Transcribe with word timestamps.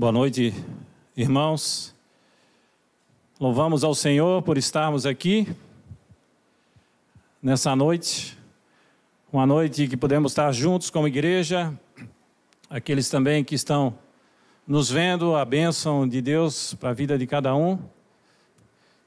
Boa 0.00 0.12
noite, 0.12 0.54
irmãos. 1.14 1.94
Louvamos 3.38 3.84
ao 3.84 3.94
Senhor 3.94 4.40
por 4.40 4.56
estarmos 4.56 5.04
aqui 5.04 5.46
nessa 7.42 7.76
noite, 7.76 8.34
uma 9.30 9.44
noite 9.44 9.86
que 9.86 9.98
podemos 9.98 10.32
estar 10.32 10.50
juntos 10.52 10.88
como 10.88 11.06
igreja, 11.06 11.78
aqueles 12.70 13.10
também 13.10 13.44
que 13.44 13.54
estão 13.54 13.92
nos 14.66 14.90
vendo, 14.90 15.36
a 15.36 15.44
bênção 15.44 16.08
de 16.08 16.22
Deus 16.22 16.72
para 16.72 16.88
a 16.88 16.94
vida 16.94 17.18
de 17.18 17.26
cada 17.26 17.54
um, 17.54 17.78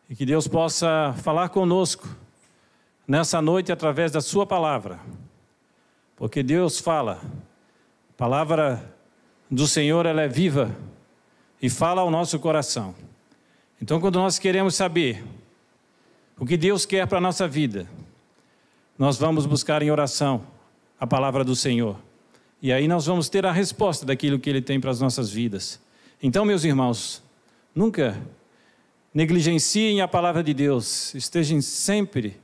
e 0.08 0.16
que 0.16 0.28
Deus 0.28 0.48
possa 0.48 1.16
falar 1.24 1.50
conosco 1.50 2.08
nessa 3.08 3.42
noite 3.42 3.72
através 3.72 4.12
da 4.12 4.22
Sua 4.22 4.46
palavra, 4.46 5.00
porque 6.16 6.44
Deus 6.44 6.78
fala, 6.78 7.20
palavra 8.16 8.94
do 9.54 9.68
Senhor 9.68 10.06
ela 10.06 10.24
é 10.24 10.28
viva 10.28 10.76
e 11.62 11.70
fala 11.70 12.02
ao 12.02 12.10
nosso 12.10 12.40
coração. 12.40 12.96
Então, 13.82 14.00
quando 14.00 14.16
nós 14.16 14.40
queremos 14.40 14.76
saber 14.76 15.24
o 16.40 16.46
que 16.46 16.58
Deus 16.58 16.86
quer 16.86 17.08
para 17.08 17.20
a 17.20 17.22
nossa 17.22 17.48
vida, 17.48 17.88
nós 18.98 19.18
vamos 19.18 19.46
buscar 19.46 19.84
em 19.84 19.92
oração 19.92 20.44
a 21.00 21.06
palavra 21.06 21.44
do 21.44 21.56
Senhor. 21.56 21.98
E 22.62 22.72
aí 22.72 22.88
nós 22.88 23.06
vamos 23.06 23.30
ter 23.30 23.46
a 23.46 23.52
resposta 23.52 24.06
daquilo 24.06 24.40
que 24.40 24.50
Ele 24.50 24.62
tem 24.62 24.80
para 24.80 24.90
as 24.90 25.00
nossas 25.00 25.30
vidas. 25.30 25.80
Então, 26.22 26.46
meus 26.46 26.64
irmãos, 26.64 27.22
nunca 27.76 28.20
negligenciem 29.14 30.02
a 30.02 30.08
palavra 30.08 30.44
de 30.44 30.54
Deus, 30.54 31.14
estejam 31.14 31.62
sempre 31.62 32.42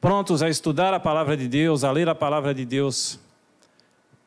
prontos 0.00 0.42
a 0.42 0.48
estudar 0.48 0.94
a 0.94 1.00
palavra 1.00 1.36
de 1.36 1.48
Deus, 1.48 1.82
a 1.82 1.90
ler 1.90 2.08
a 2.08 2.14
palavra 2.14 2.54
de 2.54 2.64
Deus, 2.64 3.18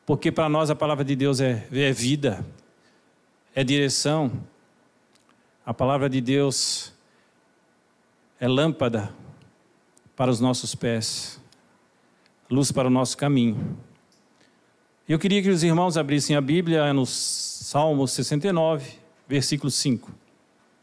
porque 0.08 0.32
para 0.32 0.48
nós 0.48 0.70
a 0.70 0.74
palavra 0.74 1.04
de 1.04 1.14
Deus 1.14 1.38
é, 1.38 1.68
é 1.70 1.92
vida, 1.92 2.42
é 3.54 3.62
direção. 3.62 4.32
A 5.66 5.74
palavra 5.74 6.08
de 6.08 6.18
Deus 6.18 6.94
é 8.40 8.48
lâmpada 8.48 9.14
para 10.16 10.30
os 10.30 10.40
nossos 10.40 10.74
pés, 10.74 11.38
luz 12.50 12.72
para 12.72 12.88
o 12.88 12.90
nosso 12.90 13.18
caminho. 13.18 13.76
Eu 15.06 15.18
queria 15.18 15.42
que 15.42 15.50
os 15.50 15.62
irmãos 15.62 15.98
abrissem 15.98 16.34
a 16.34 16.40
Bíblia 16.40 16.90
no 16.94 17.04
Salmo 17.04 18.08
69, 18.08 18.92
versículo 19.28 19.70
5. 19.70 20.10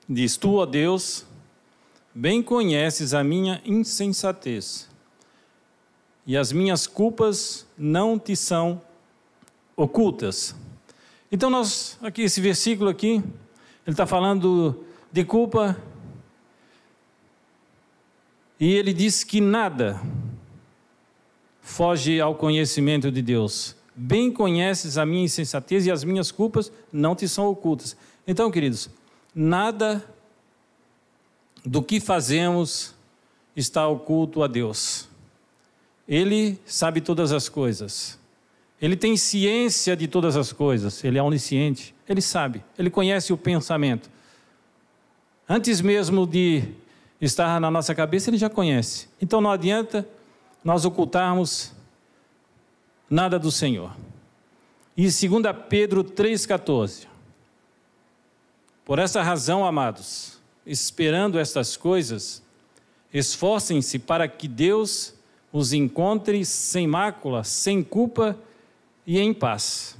Diz: 0.07 0.37
Tu, 0.37 0.53
ó 0.53 0.67
Deus, 0.67 1.25
bem 2.13 2.43
conheces 2.43 3.11
a 3.11 3.23
minha 3.23 3.59
insensatez, 3.65 4.87
e 6.27 6.37
as 6.37 6.51
minhas 6.51 6.85
culpas 6.85 7.65
não 7.75 8.19
te 8.19 8.35
são 8.35 8.79
ocultas. 9.75 10.55
Então, 11.31 11.49
nós, 11.49 11.97
aqui, 12.01 12.23
esse 12.23 12.39
versículo 12.39 12.89
aqui, 12.89 13.15
ele 13.85 13.93
está 13.93 14.05
falando 14.05 14.83
de 15.11 15.23
culpa, 15.23 15.77
e 18.59 18.73
ele 18.73 18.93
diz 18.93 19.23
que 19.23 19.41
nada 19.41 20.01
foge 21.61 22.21
ao 22.21 22.35
conhecimento 22.35 23.11
de 23.11 23.21
Deus. 23.21 23.75
Bem 23.93 24.31
conheces 24.31 24.97
a 24.97 25.05
minha 25.05 25.23
insensatez 25.23 25.85
e 25.85 25.91
as 25.91 26.03
minhas 26.03 26.31
culpas 26.31 26.71
não 26.91 27.15
te 27.15 27.27
são 27.27 27.47
ocultas. 27.47 27.97
Então, 28.25 28.49
queridos, 28.51 28.89
nada 29.33 30.03
do 31.65 31.81
que 31.81 31.99
fazemos 31.99 32.93
está 33.55 33.87
oculto 33.87 34.43
a 34.43 34.47
Deus. 34.47 35.09
Ele 36.07 36.59
sabe 36.65 37.01
todas 37.01 37.31
as 37.31 37.49
coisas. 37.49 38.19
Ele 38.81 38.95
tem 38.95 39.15
ciência 39.15 39.95
de 39.95 40.07
todas 40.07 40.35
as 40.35 40.51
coisas. 40.51 41.03
Ele 41.03 41.17
é 41.17 41.23
onisciente. 41.23 41.95
Ele 42.07 42.21
sabe. 42.21 42.63
Ele 42.77 42.89
conhece 42.89 43.31
o 43.31 43.37
pensamento. 43.37 44.09
Antes 45.47 45.79
mesmo 45.81 46.27
de 46.27 46.63
estar 47.21 47.59
na 47.59 47.71
nossa 47.71 47.95
cabeça, 47.95 48.29
ele 48.29 48.37
já 48.37 48.49
conhece. 48.49 49.07
Então 49.21 49.39
não 49.39 49.51
adianta 49.51 50.07
nós 50.63 50.85
ocultarmos 50.85 51.71
nada 53.09 53.37
do 53.39 53.51
Senhor. 53.51 53.95
E 54.97 55.03
2 55.03 55.21
Pedro 55.69 56.03
3,14. 56.03 57.07
Por 58.83 58.99
essa 58.99 59.21
razão, 59.21 59.65
amados, 59.65 60.39
esperando 60.65 61.39
estas 61.39 61.75
coisas, 61.75 62.41
esforcem-se 63.13 63.99
para 63.99 64.27
que 64.27 64.47
Deus 64.47 65.13
os 65.51 65.73
encontre 65.73 66.43
sem 66.45 66.85
mácula, 66.85 67.43
sem 67.43 67.81
culpa 67.83 68.37
e 69.05 69.19
em 69.19 69.33
paz. 69.33 69.97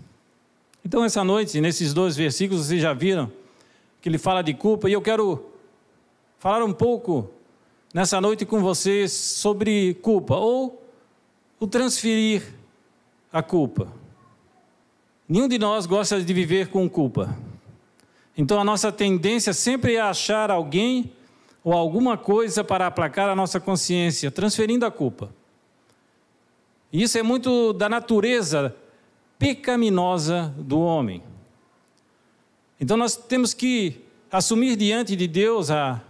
Então, 0.84 1.04
essa 1.04 1.24
noite, 1.24 1.60
nesses 1.62 1.94
dois 1.94 2.16
versículos, 2.16 2.68
vocês 2.68 2.82
já 2.82 2.94
viram 2.94 3.32
que 4.02 4.10
ele 4.10 4.18
fala 4.18 4.42
de 4.42 4.54
culpa, 4.54 4.90
e 4.90 4.94
eu 4.94 5.02
quero 5.02 5.46
falar 6.38 6.64
um 6.64 6.74
pouco 6.74 7.30
nessa 7.94 8.22
noite 8.22 8.46
com 8.46 8.62
vocês 8.62 9.12
sobre 9.12 9.96
culpa, 9.96 10.36
ou 10.36 10.82
o 11.60 11.66
transferir 11.66 12.44
a 13.32 13.42
culpa. 13.42 13.92
Nenhum 15.28 15.48
de 15.48 15.58
nós 15.58 15.86
gosta 15.86 16.22
de 16.22 16.34
viver 16.34 16.68
com 16.68 16.88
culpa. 16.88 17.36
Então 18.38 18.60
a 18.60 18.64
nossa 18.64 18.92
tendência 18.92 19.54
sempre 19.54 19.96
é 19.96 20.02
achar 20.02 20.52
alguém 20.52 21.12
ou 21.64 21.74
alguma 21.74 22.16
coisa 22.16 22.64
para 22.64 22.86
aplacar 22.86 23.28
a 23.28 23.36
nossa 23.36 23.60
consciência, 23.60 24.30
transferindo 24.30 24.86
a 24.86 24.92
culpa. 24.92 25.34
E 26.94 27.02
isso 27.02 27.18
é 27.18 27.24
muito 27.24 27.74
da 27.74 27.90
natureza 27.90 28.76
pecaminosa 29.38 30.54
do 30.58 30.80
homem. 30.80 31.24
Então 32.80 32.98
nós 32.98 33.16
temos 33.16 33.54
que 33.54 34.02
assumir 34.32 34.76
diante 34.76 35.16
de 35.16 35.28
Deus 35.28 35.72
a, 35.72 36.02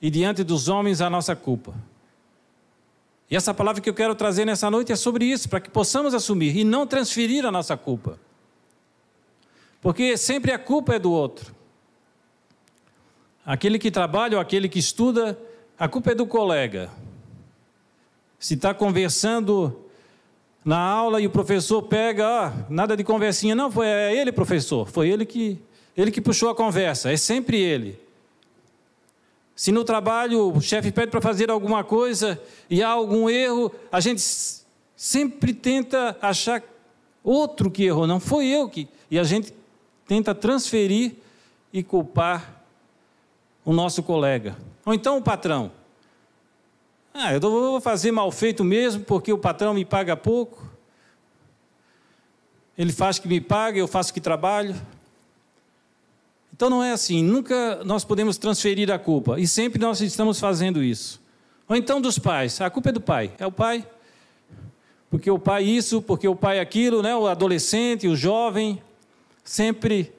e 0.00 0.10
diante 0.10 0.44
dos 0.44 0.68
homens 0.68 1.00
a 1.00 1.08
nossa 1.08 1.34
culpa. 1.34 1.74
E 3.30 3.36
essa 3.36 3.52
palavra 3.52 3.82
que 3.82 3.90
eu 3.90 3.94
quero 3.94 4.14
trazer 4.14 4.44
nessa 4.44 4.70
noite 4.70 4.92
é 4.92 4.96
sobre 4.96 5.24
isso, 5.24 5.48
para 5.48 5.60
que 5.60 5.68
possamos 5.68 6.14
assumir 6.14 6.56
e 6.56 6.64
não 6.64 6.86
transferir 6.86 7.44
a 7.44 7.50
nossa 7.50 7.76
culpa. 7.76 8.18
Porque 9.80 10.16
sempre 10.16 10.52
a 10.52 10.58
culpa 10.58 10.94
é 10.94 10.98
do 10.98 11.10
outro. 11.10 11.54
Aquele 13.44 13.78
que 13.78 13.90
trabalha 13.90 14.36
ou 14.36 14.40
aquele 14.40 14.68
que 14.68 14.78
estuda, 14.78 15.38
a 15.78 15.88
culpa 15.88 16.12
é 16.12 16.14
do 16.14 16.26
colega. 16.26 16.90
Se 18.38 18.54
está 18.54 18.74
conversando 18.74 19.85
na 20.66 20.80
aula 20.80 21.20
e 21.20 21.26
o 21.28 21.30
professor 21.30 21.80
pega, 21.80 22.26
ah, 22.26 22.52
nada 22.68 22.96
de 22.96 23.04
conversinha, 23.04 23.54
não, 23.54 23.70
foi 23.70 23.86
é 23.86 24.12
ele, 24.12 24.32
professor, 24.32 24.84
foi 24.84 25.08
ele 25.08 25.24
que, 25.24 25.60
ele 25.96 26.10
que 26.10 26.20
puxou 26.20 26.50
a 26.50 26.56
conversa, 26.56 27.12
é 27.12 27.16
sempre 27.16 27.56
ele. 27.56 27.96
Se 29.54 29.70
no 29.70 29.84
trabalho 29.84 30.52
o 30.52 30.60
chefe 30.60 30.90
pede 30.90 31.12
para 31.12 31.20
fazer 31.20 31.52
alguma 31.52 31.84
coisa 31.84 32.42
e 32.68 32.82
há 32.82 32.88
algum 32.88 33.30
erro, 33.30 33.72
a 33.92 34.00
gente 34.00 34.20
sempre 34.96 35.54
tenta 35.54 36.18
achar 36.20 36.60
outro 37.22 37.70
que 37.70 37.84
errou, 37.84 38.04
não 38.04 38.18
foi 38.18 38.46
eu 38.46 38.68
que. 38.68 38.88
E 39.08 39.20
a 39.20 39.24
gente 39.24 39.54
tenta 40.04 40.34
transferir 40.34 41.14
e 41.72 41.80
culpar 41.80 42.64
o 43.64 43.72
nosso 43.72 44.02
colega. 44.02 44.56
Ou 44.84 44.92
então 44.92 45.16
o 45.16 45.22
patrão. 45.22 45.70
Ah, 47.18 47.32
eu 47.32 47.40
vou 47.40 47.80
fazer 47.80 48.12
mal 48.12 48.30
feito 48.30 48.62
mesmo 48.62 49.02
porque 49.02 49.32
o 49.32 49.38
patrão 49.38 49.72
me 49.72 49.86
paga 49.86 50.14
pouco. 50.14 50.62
Ele 52.76 52.92
faz 52.92 53.18
que 53.18 53.26
me 53.26 53.40
paga, 53.40 53.78
eu 53.78 53.88
faço 53.88 54.12
que 54.12 54.20
trabalho. 54.20 54.76
Então 56.52 56.68
não 56.68 56.84
é 56.84 56.92
assim, 56.92 57.22
nunca 57.22 57.82
nós 57.84 58.04
podemos 58.04 58.36
transferir 58.36 58.92
a 58.92 58.98
culpa, 58.98 59.40
e 59.40 59.46
sempre 59.46 59.80
nós 59.80 60.02
estamos 60.02 60.38
fazendo 60.38 60.82
isso. 60.82 61.18
Ou 61.66 61.74
então 61.74 62.02
dos 62.02 62.18
pais, 62.18 62.60
a 62.60 62.68
culpa 62.68 62.90
é 62.90 62.92
do 62.92 63.00
pai, 63.00 63.32
é 63.38 63.46
o 63.46 63.52
pai. 63.52 63.86
Porque 65.08 65.30
o 65.30 65.38
pai 65.38 65.64
isso, 65.64 66.02
porque 66.02 66.28
o 66.28 66.36
pai 66.36 66.60
aquilo, 66.60 67.00
né? 67.00 67.16
o 67.16 67.26
adolescente, 67.26 68.06
o 68.06 68.14
jovem, 68.14 68.82
sempre 69.42 70.12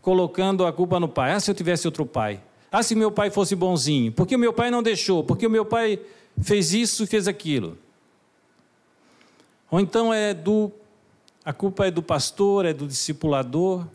colocando 0.00 0.64
a 0.64 0.72
culpa 0.72 1.00
no 1.00 1.08
pai. 1.08 1.32
Ah, 1.32 1.40
se 1.40 1.50
eu 1.50 1.54
tivesse 1.54 1.88
outro 1.88 2.06
pai. 2.06 2.40
Ah, 2.70 2.82
se 2.82 2.94
meu 2.94 3.10
pai 3.10 3.30
fosse 3.30 3.56
bonzinho. 3.56 4.12
Porque 4.12 4.36
o 4.36 4.38
meu 4.38 4.52
pai 4.52 4.70
não 4.70 4.82
deixou. 4.82 5.24
Porque 5.24 5.46
o 5.46 5.50
meu 5.50 5.64
pai 5.64 5.98
fez 6.42 6.72
isso 6.72 7.06
fez 7.06 7.28
aquilo. 7.28 7.78
Ou 9.70 9.80
então 9.80 10.12
é 10.12 10.32
do. 10.32 10.70
A 11.44 11.52
culpa 11.52 11.86
é 11.86 11.90
do 11.90 12.02
pastor, 12.02 12.64
é 12.64 12.72
do 12.72 12.86
discipulador. 12.86 13.86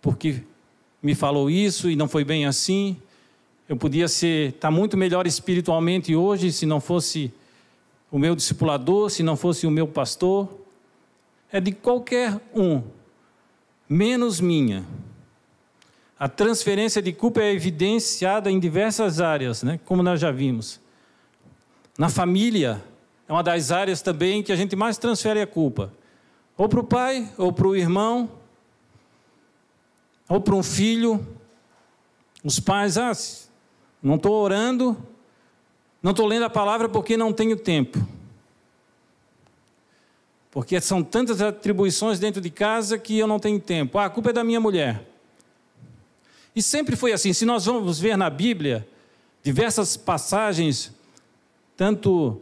Porque 0.00 0.42
me 1.02 1.14
falou 1.14 1.48
isso 1.48 1.88
e 1.88 1.96
não 1.96 2.08
foi 2.08 2.24
bem 2.24 2.46
assim. 2.46 2.96
Eu 3.68 3.76
podia 3.76 4.08
ser, 4.08 4.52
tá 4.54 4.70
muito 4.70 4.96
melhor 4.96 5.26
espiritualmente 5.26 6.14
hoje 6.14 6.52
se 6.52 6.66
não 6.66 6.80
fosse 6.80 7.32
o 8.10 8.18
meu 8.18 8.34
discipulador, 8.36 9.08
se 9.08 9.22
não 9.22 9.36
fosse 9.36 9.66
o 9.66 9.70
meu 9.70 9.86
pastor 9.86 10.48
é 11.54 11.60
de 11.60 11.70
qualquer 11.70 12.40
um, 12.52 12.82
menos 13.88 14.40
minha. 14.40 14.84
A 16.18 16.28
transferência 16.28 17.02
de 17.02 17.12
culpa 17.12 17.40
é 17.40 17.52
evidenciada 17.52 18.50
em 18.50 18.60
diversas 18.60 19.20
áreas, 19.20 19.62
né? 19.62 19.80
como 19.84 20.02
nós 20.02 20.20
já 20.20 20.30
vimos. 20.30 20.80
Na 21.98 22.08
família, 22.08 22.82
é 23.28 23.32
uma 23.32 23.42
das 23.42 23.72
áreas 23.72 24.00
também 24.00 24.42
que 24.42 24.52
a 24.52 24.56
gente 24.56 24.76
mais 24.76 24.96
transfere 24.96 25.40
a 25.40 25.46
culpa. 25.46 25.92
Ou 26.56 26.68
para 26.68 26.80
o 26.80 26.84
pai, 26.84 27.28
ou 27.36 27.52
para 27.52 27.66
o 27.66 27.74
irmão, 27.74 28.30
ou 30.28 30.40
para 30.40 30.54
um 30.54 30.62
filho. 30.62 31.26
Os 32.44 32.60
pais, 32.60 32.96
ah, 32.96 33.12
não 34.02 34.16
estou 34.16 34.34
orando, 34.34 34.96
não 36.02 36.12
estou 36.12 36.26
lendo 36.26 36.44
a 36.44 36.50
palavra 36.50 36.88
porque 36.88 37.16
não 37.16 37.32
tenho 37.32 37.56
tempo. 37.56 38.06
Porque 40.50 40.80
são 40.80 41.02
tantas 41.02 41.40
atribuições 41.40 42.20
dentro 42.20 42.40
de 42.40 42.50
casa 42.50 42.96
que 42.98 43.18
eu 43.18 43.26
não 43.26 43.40
tenho 43.40 43.58
tempo. 43.58 43.98
Ah, 43.98 44.04
a 44.04 44.10
culpa 44.10 44.30
é 44.30 44.32
da 44.32 44.44
minha 44.44 44.60
mulher. 44.60 45.13
E 46.54 46.62
sempre 46.62 46.96
foi 46.96 47.12
assim. 47.12 47.32
Se 47.32 47.44
nós 47.44 47.66
vamos 47.66 47.98
ver 47.98 48.16
na 48.16 48.30
Bíblia 48.30 48.86
diversas 49.42 49.96
passagens, 49.96 50.92
tanto 51.76 52.40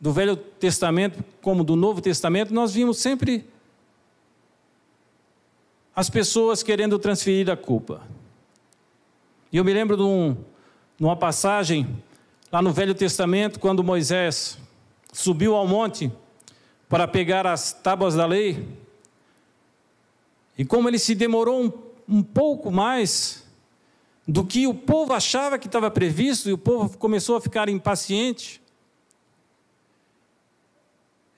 do 0.00 0.12
Velho 0.12 0.36
Testamento 0.36 1.24
como 1.40 1.62
do 1.62 1.76
Novo 1.76 2.00
Testamento, 2.00 2.52
nós 2.52 2.74
vimos 2.74 2.98
sempre 2.98 3.46
as 5.94 6.10
pessoas 6.10 6.62
querendo 6.62 6.98
transferir 6.98 7.48
a 7.48 7.56
culpa. 7.56 8.02
E 9.52 9.56
eu 9.56 9.64
me 9.64 9.72
lembro 9.72 9.96
de, 9.96 10.02
um, 10.02 10.36
passagem 11.16 12.02
lá 12.50 12.60
no 12.60 12.72
Velho 12.72 12.94
Testamento, 12.94 13.60
quando 13.60 13.84
Moisés 13.84 14.58
subiu 15.12 15.54
ao 15.54 15.66
monte 15.66 16.10
para 16.88 17.06
pegar 17.06 17.46
as 17.46 17.72
tábuas 17.72 18.16
da 18.16 18.26
lei. 18.26 18.66
E 20.58 20.64
como 20.64 20.88
ele 20.88 20.98
se 20.98 21.14
demorou 21.14 21.64
um, 21.64 21.72
um 22.08 22.22
pouco 22.22 22.70
mais 22.70 23.44
do 24.26 24.44
que 24.44 24.66
o 24.66 24.74
povo 24.74 25.12
achava 25.12 25.58
que 25.58 25.66
estava 25.66 25.90
previsto, 25.90 26.48
e 26.48 26.52
o 26.52 26.58
povo 26.58 26.96
começou 26.96 27.36
a 27.36 27.40
ficar 27.40 27.68
impaciente. 27.68 28.60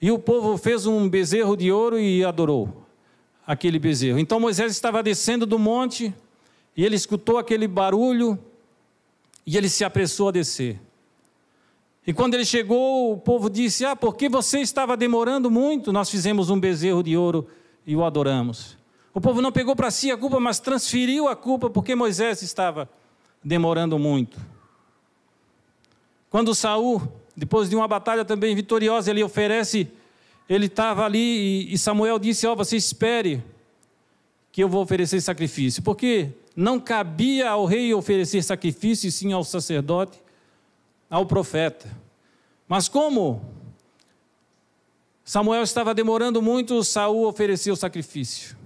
E 0.01 0.11
o 0.11 0.19
povo 0.19 0.57
fez 0.57 0.87
um 0.87 1.09
bezerro 1.09 1.57
de 1.57 1.73
ouro 1.73 1.99
e 1.99 2.25
adorou 2.25 2.87
aquele 3.47 3.79
bezerro. 3.79 4.19
Então 4.19 4.39
Moisés 4.39 4.73
estava 4.73 5.03
descendo 5.03 5.47
do 5.47 5.59
monte 5.59 6.15
e 6.77 6.85
ele 6.85 6.97
escutou 6.97 7.39
aquele 7.39 7.67
barulho 7.67 8.39
e 9.47 9.57
ele 9.57 9.69
se 9.69 9.85
apressou 9.85 10.29
a 10.29 10.33
descer. 10.33 10.81
E 12.07 12.13
quando 12.13 12.35
ele 12.35 12.45
chegou, 12.45 13.13
o 13.13 13.17
povo 13.17 13.51
disse: 13.51 13.85
Ah, 13.85 13.97
porque 13.97 14.29
você 14.29 14.61
estava 14.61 14.97
demorando 14.97 15.51
muito, 15.51 15.93
nós 15.93 16.09
fizemos 16.09 16.51
um 16.51 16.61
bezerro 16.61 17.03
de 17.03 17.17
ouro 17.17 17.49
e 17.85 17.97
o 17.97 18.05
adoramos. 18.05 18.77
O 19.17 19.21
povo 19.21 19.41
não 19.41 19.51
pegou 19.51 19.75
para 19.75 19.91
si 19.91 20.11
a 20.11 20.17
culpa, 20.19 20.39
mas 20.39 20.61
transferiu 20.61 21.27
a 21.27 21.35
culpa 21.35 21.71
porque 21.71 21.95
Moisés 21.95 22.43
estava 22.43 22.87
demorando 23.43 23.99
muito. 23.99 24.39
Quando 26.29 26.55
Saul, 26.55 27.01
depois 27.35 27.71
de 27.71 27.75
uma 27.75 27.89
batalha 27.89 28.27
também 28.27 28.55
vitoriosa, 28.55 29.11
ele 29.11 29.25
oferece, 29.25 29.91
ele 30.47 30.67
estava 30.67 31.07
ali 31.07 31.73
e 31.73 31.79
Samuel 31.79 32.19
disse: 32.19 32.47
Ó, 32.47 32.53
oh, 32.53 32.57
você 32.57 32.77
espere 32.77 33.43
que 34.53 34.63
eu 34.63 34.69
vou 34.69 34.83
oferecer 34.83 35.19
sacrifício, 35.23 35.83
porque 35.83 36.29
não 36.55 36.79
cabia 36.79 37.49
ao 37.49 37.65
rei 37.65 37.95
oferecer 37.95 38.43
sacrifício, 38.43 39.09
e 39.09 39.11
sim 39.11 39.33
ao 39.33 39.45
sacerdote 39.45 40.21
ao 41.09 41.25
profeta. 41.25 41.89
Mas 42.69 42.87
como 42.87 43.41
Samuel 45.25 45.63
estava 45.63 45.95
demorando 45.95 46.43
muito, 46.43 46.85
Saul 46.85 47.27
ofereceu 47.27 47.75
sacrifício. 47.75 48.66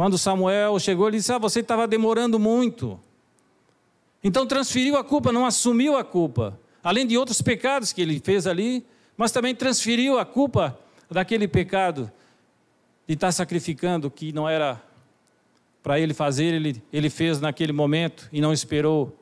Quando 0.00 0.16
Samuel 0.16 0.78
chegou, 0.78 1.08
ele 1.08 1.18
disse: 1.18 1.30
Ah, 1.30 1.36
você 1.36 1.60
estava 1.60 1.86
demorando 1.86 2.38
muito. 2.38 2.98
Então 4.24 4.46
transferiu 4.46 4.96
a 4.96 5.04
culpa, 5.04 5.30
não 5.30 5.44
assumiu 5.44 5.94
a 5.94 6.02
culpa. 6.02 6.58
Além 6.82 7.06
de 7.06 7.18
outros 7.18 7.42
pecados 7.42 7.92
que 7.92 8.00
ele 8.00 8.18
fez 8.18 8.46
ali, 8.46 8.82
mas 9.14 9.30
também 9.30 9.54
transferiu 9.54 10.18
a 10.18 10.24
culpa 10.24 10.78
daquele 11.10 11.46
pecado 11.46 12.10
de 13.06 13.12
estar 13.12 13.30
sacrificando 13.30 14.10
que 14.10 14.32
não 14.32 14.48
era 14.48 14.82
para 15.82 16.00
ele 16.00 16.14
fazer, 16.14 16.54
ele, 16.54 16.82
ele 16.90 17.10
fez 17.10 17.38
naquele 17.38 17.70
momento 17.74 18.26
e 18.32 18.40
não 18.40 18.54
esperou 18.54 19.14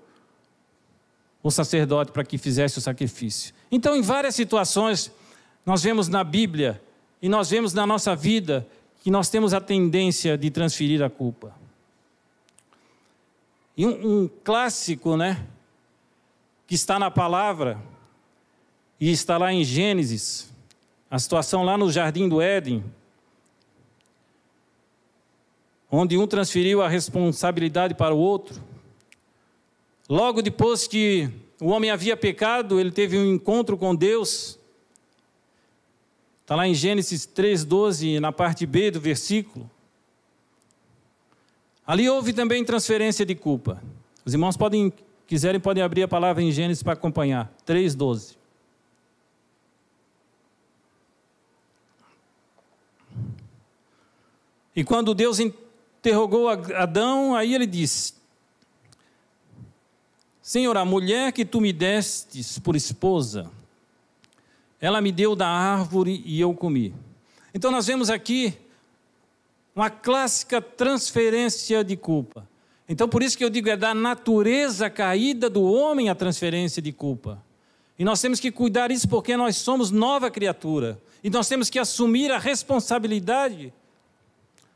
o 1.42 1.50
sacerdote 1.50 2.12
para 2.12 2.22
que 2.22 2.38
fizesse 2.38 2.78
o 2.78 2.80
sacrifício. 2.80 3.52
Então, 3.68 3.96
em 3.96 4.00
várias 4.00 4.36
situações, 4.36 5.10
nós 5.66 5.82
vemos 5.82 6.06
na 6.06 6.22
Bíblia 6.22 6.80
e 7.20 7.28
nós 7.28 7.50
vemos 7.50 7.74
na 7.74 7.84
nossa 7.84 8.14
vida 8.14 8.64
que 9.00 9.10
nós 9.10 9.28
temos 9.30 9.54
a 9.54 9.60
tendência 9.60 10.36
de 10.36 10.50
transferir 10.50 11.02
a 11.02 11.10
culpa. 11.10 11.54
E 13.76 13.86
um, 13.86 14.22
um 14.22 14.30
clássico, 14.42 15.16
né, 15.16 15.46
que 16.66 16.74
está 16.74 16.98
na 16.98 17.10
palavra 17.10 17.80
e 19.00 19.10
está 19.10 19.38
lá 19.38 19.52
em 19.52 19.64
Gênesis, 19.64 20.52
a 21.10 21.18
situação 21.18 21.62
lá 21.62 21.78
no 21.78 21.90
jardim 21.90 22.28
do 22.28 22.40
Éden, 22.42 22.84
onde 25.90 26.18
um 26.18 26.26
transferiu 26.26 26.82
a 26.82 26.88
responsabilidade 26.88 27.94
para 27.94 28.14
o 28.14 28.18
outro. 28.18 28.62
Logo 30.08 30.42
depois 30.42 30.86
que 30.86 31.30
o 31.60 31.68
homem 31.68 31.90
havia 31.90 32.16
pecado, 32.16 32.78
ele 32.78 32.90
teve 32.90 33.18
um 33.18 33.24
encontro 33.24 33.76
com 33.76 33.94
Deus. 33.94 34.57
Está 36.48 36.56
lá 36.56 36.66
em 36.66 36.72
Gênesis 36.72 37.26
3,12, 37.26 38.20
na 38.20 38.32
parte 38.32 38.64
B 38.64 38.90
do 38.90 38.98
versículo. 38.98 39.70
Ali 41.86 42.08
houve 42.08 42.32
também 42.32 42.64
transferência 42.64 43.26
de 43.26 43.34
culpa. 43.34 43.82
Os 44.24 44.32
irmãos 44.32 44.56
podem, 44.56 44.90
quiserem, 45.26 45.60
podem 45.60 45.82
abrir 45.82 46.04
a 46.04 46.08
palavra 46.08 46.42
em 46.42 46.50
Gênesis 46.50 46.82
para 46.82 46.94
acompanhar. 46.94 47.52
3,12. 47.66 48.38
E 54.74 54.82
quando 54.82 55.12
Deus 55.12 55.38
interrogou 55.38 56.48
Adão, 56.48 57.36
aí 57.36 57.54
ele 57.54 57.66
disse: 57.66 58.14
Senhor, 60.40 60.78
a 60.78 60.84
mulher 60.86 61.30
que 61.30 61.44
tu 61.44 61.60
me 61.60 61.74
destes 61.74 62.58
por 62.58 62.74
esposa, 62.74 63.50
ela 64.80 65.00
me 65.00 65.10
deu 65.10 65.34
da 65.34 65.48
árvore 65.48 66.22
e 66.24 66.40
eu 66.40 66.54
comi. 66.54 66.94
Então 67.52 67.70
nós 67.70 67.86
vemos 67.86 68.10
aqui 68.10 68.54
uma 69.74 69.90
clássica 69.90 70.60
transferência 70.60 71.82
de 71.82 71.96
culpa. 71.96 72.48
Então 72.88 73.08
por 73.08 73.22
isso 73.22 73.36
que 73.36 73.44
eu 73.44 73.50
digo 73.50 73.68
é 73.68 73.76
da 73.76 73.94
natureza 73.94 74.88
caída 74.88 75.50
do 75.50 75.62
homem 75.62 76.08
a 76.08 76.14
transferência 76.14 76.80
de 76.80 76.92
culpa. 76.92 77.42
E 77.98 78.04
nós 78.04 78.20
temos 78.20 78.38
que 78.38 78.52
cuidar 78.52 78.90
isso 78.90 79.08
porque 79.08 79.36
nós 79.36 79.56
somos 79.56 79.90
nova 79.90 80.30
criatura. 80.30 81.00
E 81.22 81.30
nós 81.30 81.48
temos 81.48 81.68
que 81.68 81.78
assumir 81.78 82.30
a 82.30 82.38
responsabilidade 82.38 83.72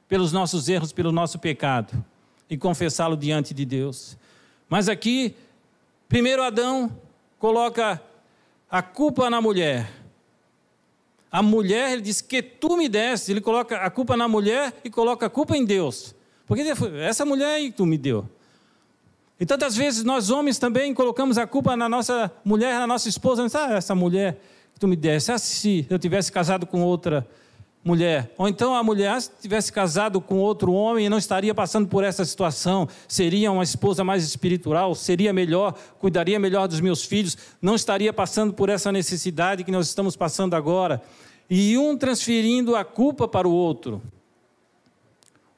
pelos 0.08 0.32
nossos 0.32 0.69
erros, 0.69 0.93
pelo 0.93 1.12
nosso 1.12 1.38
pecado 1.38 2.04
e 2.50 2.56
confessá-lo 2.56 3.16
diante 3.16 3.54
de 3.54 3.64
Deus. 3.64 4.18
Mas 4.68 4.88
aqui 4.88 5.37
Primeiro 6.12 6.42
Adão 6.42 6.94
coloca 7.38 7.99
a 8.73 8.81
culpa 8.81 9.29
na 9.29 9.38
mulher. 9.38 9.87
A 11.31 11.43
mulher, 11.43 11.93
ele 11.93 12.00
diz 12.00 12.23
que 12.23 12.41
tu 12.41 12.75
me 12.75 12.88
deste, 12.88 13.31
ele 13.31 13.43
coloca 13.43 13.76
a 13.76 13.91
culpa 13.91 14.17
na 14.17 14.26
mulher 14.26 14.73
e 14.83 14.88
coloca 14.88 15.26
a 15.26 15.31
culpa 15.31 15.55
em 15.55 15.62
Deus. 15.62 16.14
Porque 16.47 16.62
essa 17.02 17.26
mulher 17.26 17.49
aí 17.49 17.71
tu 17.71 17.85
me 17.85 17.99
deu. 17.99 18.26
E 19.38 19.45
tantas 19.45 19.76
vezes 19.76 20.05
nós 20.05 20.31
homens 20.31 20.59
também 20.59 20.95
colocamos 20.95 21.37
a 21.37 21.47
culpa 21.47 21.76
na 21.76 21.87
nossa 21.87 22.33
mulher, 22.43 22.79
na 22.79 22.87
nossa 22.87 23.11
esposa. 23.11 23.47
Ah, 23.52 23.75
essa 23.75 23.95
mulher 23.95 24.41
que 24.73 24.81
tu 24.81 24.88
me 24.88 24.97
deste, 24.97 25.33
ah, 25.33 25.38
se 25.38 25.87
eu 25.91 25.99
tivesse 25.99 26.33
casado 26.33 26.64
com 26.67 26.83
outra 26.83 27.26
mulher. 27.85 28.33
Ou 28.39 28.49
então 28.49 28.75
a 28.75 28.83
mulher, 28.83 29.21
se 29.21 29.31
tivesse 29.41 29.73
casado 29.73 30.21
com 30.21 30.39
outro 30.39 30.73
homem, 30.73 31.09
não 31.09 31.19
estaria 31.19 31.55
passando 31.55 31.89
por 31.89 32.05
essa 32.05 32.25
situação, 32.25 32.89
seria 33.09 33.51
uma 33.51 33.65
esposa 33.65 34.05
mais 34.05 34.25
espiritual, 34.25 34.95
seria 34.95 35.33
melhor, 35.33 35.75
cuidaria 35.99 36.39
melhor 36.39 36.69
dos 36.69 36.81
meus 36.81 37.05
filhos, 37.05 37.37
não 37.61 37.75
estaria 37.75 38.12
passando 38.12 38.53
por 38.53 38.69
essa 38.69 38.93
necessidade 38.93 39.65
que 39.65 39.73
nós 39.73 39.89
estamos 39.89 40.17
passando 40.17 40.55
agora. 40.55 41.03
E 41.51 41.77
um 41.77 41.97
transferindo 41.97 42.77
a 42.77 42.85
culpa 42.85 43.27
para 43.27 43.49
o 43.49 43.53
outro. 43.53 44.01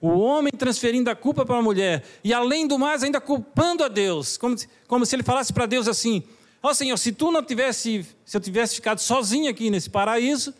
O 0.00 0.18
homem 0.18 0.52
transferindo 0.52 1.08
a 1.08 1.14
culpa 1.14 1.46
para 1.46 1.56
a 1.56 1.62
mulher. 1.62 2.02
E 2.22 2.32
além 2.32 2.66
do 2.66 2.78
mais, 2.78 3.02
ainda 3.02 3.20
culpando 3.20 3.84
a 3.84 3.88
Deus. 3.88 4.36
Como 4.36 4.58
se, 4.58 4.68
como 4.86 5.06
se 5.06 5.14
ele 5.16 5.22
falasse 5.22 5.52
para 5.52 5.66
Deus 5.66 5.86
assim: 5.88 6.22
Ó 6.62 6.70
oh, 6.70 6.74
Senhor, 6.74 6.96
se 6.98 7.12
tu 7.12 7.30
não 7.30 7.42
tivesse, 7.42 8.06
se 8.24 8.36
eu 8.36 8.40
tivesse 8.40 8.74
ficado 8.74 8.98
sozinho 8.98 9.48
aqui 9.50 9.70
nesse 9.70 9.88
paraíso, 9.88 10.52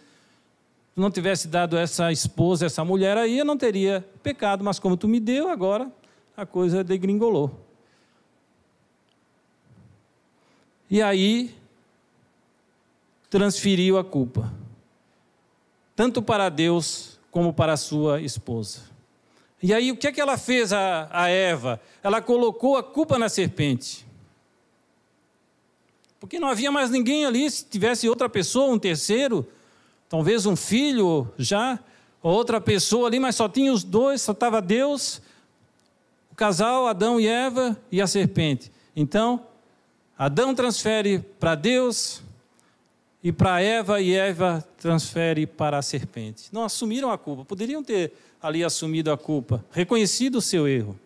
não 0.97 1.11
tivesse 1.11 1.49
dado 1.49 1.77
essa 1.77 2.13
esposa, 2.13 2.67
essa 2.67 2.85
mulher 2.85 3.17
aí, 3.17 3.39
eu 3.39 3.45
não 3.45 3.57
teria 3.57 4.07
pecado, 4.23 4.63
mas 4.63 4.79
como 4.79 4.97
tu 4.97 5.09
me 5.09 5.19
deu, 5.19 5.49
agora 5.49 5.91
a 6.37 6.47
coisa 6.47 6.85
degringolou. 6.85 7.51
E 10.91 11.03
aí 11.03 11.55
transferiu 13.29 13.99
a 13.99 14.05
culpa, 14.05 14.53
tanto 15.97 16.23
para 16.23 16.49
Deus 16.49 17.19
como 17.31 17.53
para 17.53 17.73
a 17.73 17.77
sua 17.77 18.21
esposa. 18.21 18.83
E 19.61 19.73
aí 19.75 19.91
o 19.91 19.97
que 19.97 20.07
é 20.07 20.13
que 20.13 20.21
ela 20.21 20.37
fez 20.37 20.73
a, 20.73 21.09
a 21.11 21.29
Eva? 21.29 21.81
Ela 22.03 22.21
colocou 22.21 22.77
a 22.77 22.83
culpa 22.83 23.19
na 23.19 23.29
serpente. 23.29 24.07
Porque 26.21 26.39
não 26.39 26.49
havia 26.49 26.71
mais 26.71 26.91
ninguém 26.91 27.27
ali, 27.27 27.51
se 27.51 27.65
tivesse 27.65 28.09
outra 28.09 28.29
pessoa, 28.29 28.73
um 28.73 28.79
terceiro, 28.79 29.47
talvez 30.15 30.47
um 30.47 30.55
filho 30.55 31.29
já, 31.37 31.77
outra 32.23 32.61
pessoa 32.61 33.09
ali, 33.09 33.19
mas 33.19 33.35
só 33.35 33.49
tinha 33.49 33.73
os 33.73 33.83
dois, 33.83 34.23
só 34.23 34.31
estava 34.31 34.63
Deus, 34.63 35.21
o 36.31 36.37
casal, 36.37 36.87
Adão 36.87 37.19
e 37.19 37.27
Eva 37.27 37.77
e 37.91 38.01
a 38.01 38.07
serpente. 38.07 38.71
Então, 38.95 39.45
Adão 40.17 40.55
transfere 40.55 41.19
para 41.19 41.57
Deus 41.57 42.23
e 43.25 43.33
para 43.33 43.61
Eva, 43.61 44.01
e 44.01 44.15
Eva 44.15 44.65
transfere 44.79 45.49
para 45.49 45.79
a 45.79 45.83
serpente. 45.83 46.45
Não 46.53 46.63
assumiram 46.63 47.11
a 47.11 47.19
culpa, 47.19 47.45
poderiam 47.45 47.83
ter 47.83 48.13
ali 48.41 48.63
assumido 48.63 49.11
a 49.11 49.19
culpa, 49.19 49.65
reconhecido 49.73 50.37
o 50.37 50.41
seu 50.41 50.69
erro. 50.69 50.97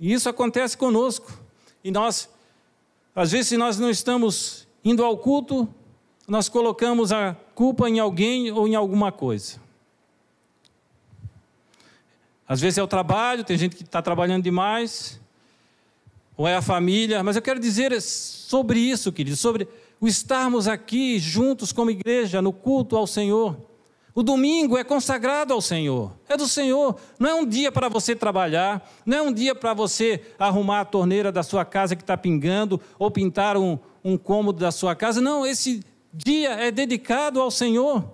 E 0.00 0.14
isso 0.14 0.30
acontece 0.30 0.78
conosco. 0.78 1.30
E 1.84 1.90
nós, 1.90 2.26
às 3.14 3.32
vezes, 3.32 3.48
se 3.48 3.58
nós 3.58 3.78
não 3.78 3.90
estamos 3.90 4.66
indo 4.82 5.04
ao 5.04 5.18
culto, 5.18 5.68
nós 6.26 6.48
colocamos 6.48 7.12
a 7.12 7.36
culpa 7.56 7.88
em 7.88 7.98
alguém 7.98 8.52
ou 8.52 8.68
em 8.68 8.74
alguma 8.74 9.10
coisa. 9.10 9.58
Às 12.46 12.60
vezes 12.60 12.76
é 12.76 12.82
o 12.82 12.86
trabalho, 12.86 13.42
tem 13.42 13.56
gente 13.56 13.74
que 13.74 13.82
está 13.82 14.02
trabalhando 14.02 14.44
demais, 14.44 15.18
ou 16.36 16.46
é 16.46 16.54
a 16.54 16.60
família, 16.60 17.24
mas 17.24 17.34
eu 17.34 17.40
quero 17.40 17.58
dizer 17.58 17.98
sobre 18.02 18.78
isso, 18.78 19.10
querido, 19.10 19.38
sobre 19.38 19.66
o 19.98 20.06
estarmos 20.06 20.68
aqui 20.68 21.18
juntos 21.18 21.72
como 21.72 21.90
igreja, 21.90 22.42
no 22.42 22.52
culto 22.52 22.94
ao 22.94 23.06
Senhor. 23.06 23.56
O 24.14 24.22
domingo 24.22 24.76
é 24.76 24.84
consagrado 24.84 25.54
ao 25.54 25.62
Senhor, 25.62 26.12
é 26.28 26.36
do 26.36 26.46
Senhor. 26.46 26.96
Não 27.18 27.30
é 27.30 27.34
um 27.34 27.46
dia 27.46 27.72
para 27.72 27.88
você 27.88 28.14
trabalhar, 28.14 28.86
não 29.04 29.16
é 29.16 29.22
um 29.22 29.32
dia 29.32 29.54
para 29.54 29.72
você 29.72 30.20
arrumar 30.38 30.80
a 30.80 30.84
torneira 30.84 31.32
da 31.32 31.42
sua 31.42 31.64
casa 31.64 31.96
que 31.96 32.02
está 32.02 32.18
pingando 32.18 32.78
ou 32.98 33.10
pintar 33.10 33.56
um, 33.56 33.78
um 34.04 34.18
cômodo 34.18 34.58
da 34.58 34.70
sua 34.70 34.94
casa. 34.94 35.22
Não, 35.22 35.46
esse 35.46 35.82
dia 36.16 36.50
é 36.52 36.70
dedicado 36.70 37.40
ao 37.40 37.50
Senhor, 37.50 38.04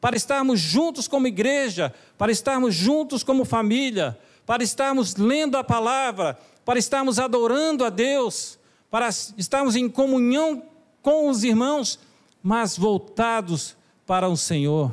para 0.00 0.16
estarmos 0.16 0.60
juntos 0.60 1.08
como 1.08 1.26
igreja, 1.26 1.92
para 2.16 2.30
estarmos 2.30 2.74
juntos 2.74 3.22
como 3.22 3.44
família, 3.44 4.18
para 4.46 4.62
estarmos 4.62 5.16
lendo 5.16 5.56
a 5.56 5.64
palavra, 5.64 6.38
para 6.64 6.78
estarmos 6.78 7.18
adorando 7.18 7.84
a 7.84 7.90
Deus, 7.90 8.58
para 8.90 9.08
estarmos 9.08 9.76
em 9.76 9.88
comunhão 9.88 10.62
com 11.02 11.28
os 11.28 11.42
irmãos, 11.42 11.98
mas 12.42 12.76
voltados 12.76 13.76
para 14.06 14.28
o 14.28 14.36
Senhor. 14.36 14.92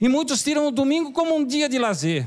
E 0.00 0.08
muitos 0.08 0.42
tiram 0.42 0.68
o 0.68 0.70
domingo 0.70 1.12
como 1.12 1.34
um 1.34 1.44
dia 1.44 1.68
de 1.68 1.78
lazer. 1.78 2.26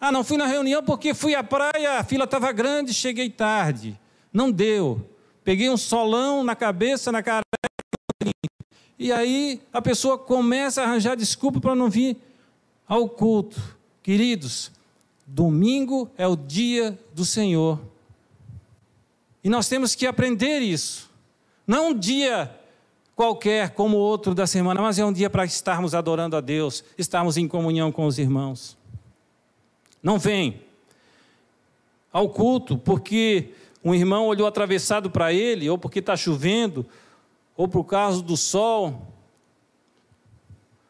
Ah, 0.00 0.12
não 0.12 0.24
fui 0.24 0.36
na 0.36 0.46
reunião 0.46 0.82
porque 0.82 1.14
fui 1.14 1.34
à 1.34 1.42
praia, 1.42 1.98
a 1.98 2.04
fila 2.04 2.24
estava 2.24 2.52
grande, 2.52 2.92
cheguei 2.92 3.30
tarde. 3.30 3.98
Não 4.32 4.50
deu. 4.50 5.08
Peguei 5.44 5.68
um 5.68 5.76
solão 5.76 6.42
na 6.42 6.56
cabeça, 6.56 7.12
na 7.12 7.22
cara. 7.22 7.42
E 8.98 9.12
aí 9.12 9.60
a 9.72 9.82
pessoa 9.82 10.16
começa 10.16 10.80
a 10.80 10.84
arranjar 10.84 11.16
desculpa 11.16 11.60
para 11.60 11.74
não 11.74 11.90
vir 11.90 12.16
ao 12.88 13.08
culto. 13.08 13.60
Queridos, 14.02 14.72
domingo 15.26 16.10
é 16.16 16.26
o 16.26 16.34
dia 16.34 16.98
do 17.12 17.24
Senhor. 17.24 17.78
E 19.42 19.48
nós 19.50 19.68
temos 19.68 19.94
que 19.94 20.06
aprender 20.06 20.60
isso. 20.60 21.10
Não 21.66 21.90
um 21.90 21.98
dia 21.98 22.50
qualquer 23.14 23.70
como 23.70 23.98
outro 23.98 24.34
da 24.34 24.46
semana, 24.46 24.80
mas 24.80 24.98
é 24.98 25.04
um 25.04 25.12
dia 25.12 25.28
para 25.28 25.44
estarmos 25.44 25.94
adorando 25.94 26.36
a 26.36 26.40
Deus, 26.40 26.82
estarmos 26.96 27.36
em 27.36 27.46
comunhão 27.46 27.92
com 27.92 28.06
os 28.06 28.18
irmãos. 28.18 28.76
Não 30.02 30.18
vem 30.18 30.62
ao 32.12 32.28
culto 32.28 32.78
porque 32.78 33.52
um 33.84 33.94
irmão 33.94 34.26
olhou 34.26 34.46
atravessado 34.46 35.10
para 35.10 35.32
ele, 35.32 35.68
ou 35.68 35.76
porque 35.76 35.98
está 35.98 36.16
chovendo, 36.16 36.86
ou 37.56 37.68
por 37.68 37.84
causa 37.84 38.22
do 38.22 38.36
sol. 38.36 39.08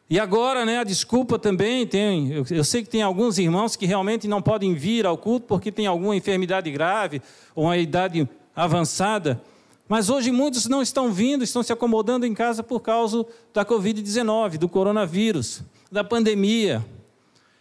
E 0.09 0.19
agora, 0.19 0.63
né, 0.65 0.77
a 0.77 0.83
desculpa 0.83 1.37
também 1.37 1.85
tem. 1.85 2.31
Eu, 2.31 2.45
eu, 2.49 2.63
sei 2.63 2.83
que 2.83 2.89
tem 2.89 3.01
alguns 3.01 3.37
irmãos 3.37 3.75
que 3.75 3.85
realmente 3.85 4.27
não 4.27 4.41
podem 4.41 4.73
vir 4.73 5.05
ao 5.05 5.17
culto 5.17 5.47
porque 5.47 5.71
tem 5.71 5.87
alguma 5.87 6.15
enfermidade 6.15 6.71
grave 6.71 7.21
ou 7.53 7.65
uma 7.65 7.77
idade 7.77 8.27
avançada. 8.55 9.41
Mas 9.89 10.09
hoje 10.09 10.31
muitos 10.31 10.67
não 10.67 10.81
estão 10.81 11.11
vindo, 11.11 11.43
estão 11.43 11.61
se 11.61 11.73
acomodando 11.73 12.25
em 12.25 12.33
casa 12.33 12.63
por 12.63 12.79
causa 12.79 13.25
da 13.53 13.65
Covid-19, 13.65 14.57
do 14.57 14.69
coronavírus, 14.69 15.63
da 15.91 16.03
pandemia. 16.03 16.83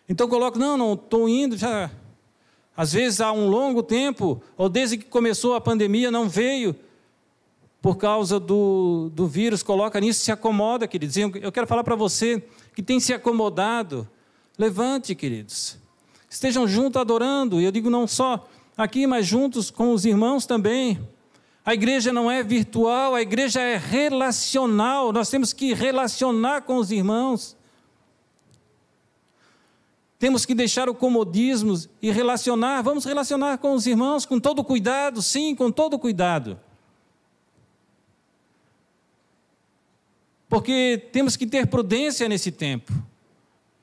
Então 0.08 0.28
coloco, 0.28 0.58
não, 0.58 0.76
não 0.76 0.94
estou 0.94 1.28
indo, 1.28 1.56
já. 1.56 1.90
Às 2.76 2.92
vezes 2.92 3.20
há 3.20 3.32
um 3.32 3.48
longo 3.48 3.82
tempo, 3.82 4.42
ou 4.56 4.68
desde 4.68 4.98
que 4.98 5.04
começou 5.04 5.54
a 5.54 5.60
pandemia, 5.60 6.10
não 6.10 6.28
veio 6.28 6.74
por 7.80 7.96
causa 7.96 8.40
do, 8.40 9.10
do 9.12 9.26
vírus, 9.26 9.62
coloca 9.62 10.00
nisso, 10.00 10.24
se 10.24 10.32
acomoda, 10.32 10.88
queridos. 10.88 11.16
Eu 11.16 11.52
quero 11.52 11.66
falar 11.66 11.84
para 11.84 11.94
você 11.94 12.42
que 12.74 12.82
tem 12.82 12.98
se 12.98 13.12
acomodado, 13.12 14.08
levante, 14.58 15.14
queridos. 15.14 15.76
Estejam 16.28 16.66
juntos 16.66 17.00
adorando, 17.00 17.60
e 17.60 17.64
eu 17.64 17.70
digo 17.70 17.90
não 17.90 18.06
só 18.06 18.48
aqui, 18.76 19.06
mas 19.06 19.26
juntos 19.26 19.70
com 19.70 19.92
os 19.92 20.04
irmãos 20.04 20.46
também. 20.46 20.98
A 21.64 21.74
igreja 21.74 22.12
não 22.12 22.30
é 22.30 22.42
virtual, 22.42 23.14
a 23.14 23.22
igreja 23.22 23.60
é 23.60 23.76
relacional. 23.76 25.12
Nós 25.12 25.30
temos 25.30 25.52
que 25.52 25.72
relacionar 25.72 26.62
com 26.62 26.76
os 26.76 26.90
irmãos. 26.90 27.56
Temos 30.24 30.46
que 30.46 30.54
deixar 30.54 30.88
o 30.88 30.94
comodismo 30.94 31.78
e 32.00 32.10
relacionar. 32.10 32.80
Vamos 32.80 33.04
relacionar 33.04 33.58
com 33.58 33.74
os 33.74 33.86
irmãos 33.86 34.24
com 34.24 34.40
todo 34.40 34.64
cuidado, 34.64 35.20
sim, 35.20 35.54
com 35.54 35.70
todo 35.70 35.98
cuidado. 35.98 36.58
Porque 40.48 41.10
temos 41.12 41.36
que 41.36 41.46
ter 41.46 41.66
prudência 41.66 42.26
nesse 42.26 42.50
tempo. 42.50 42.90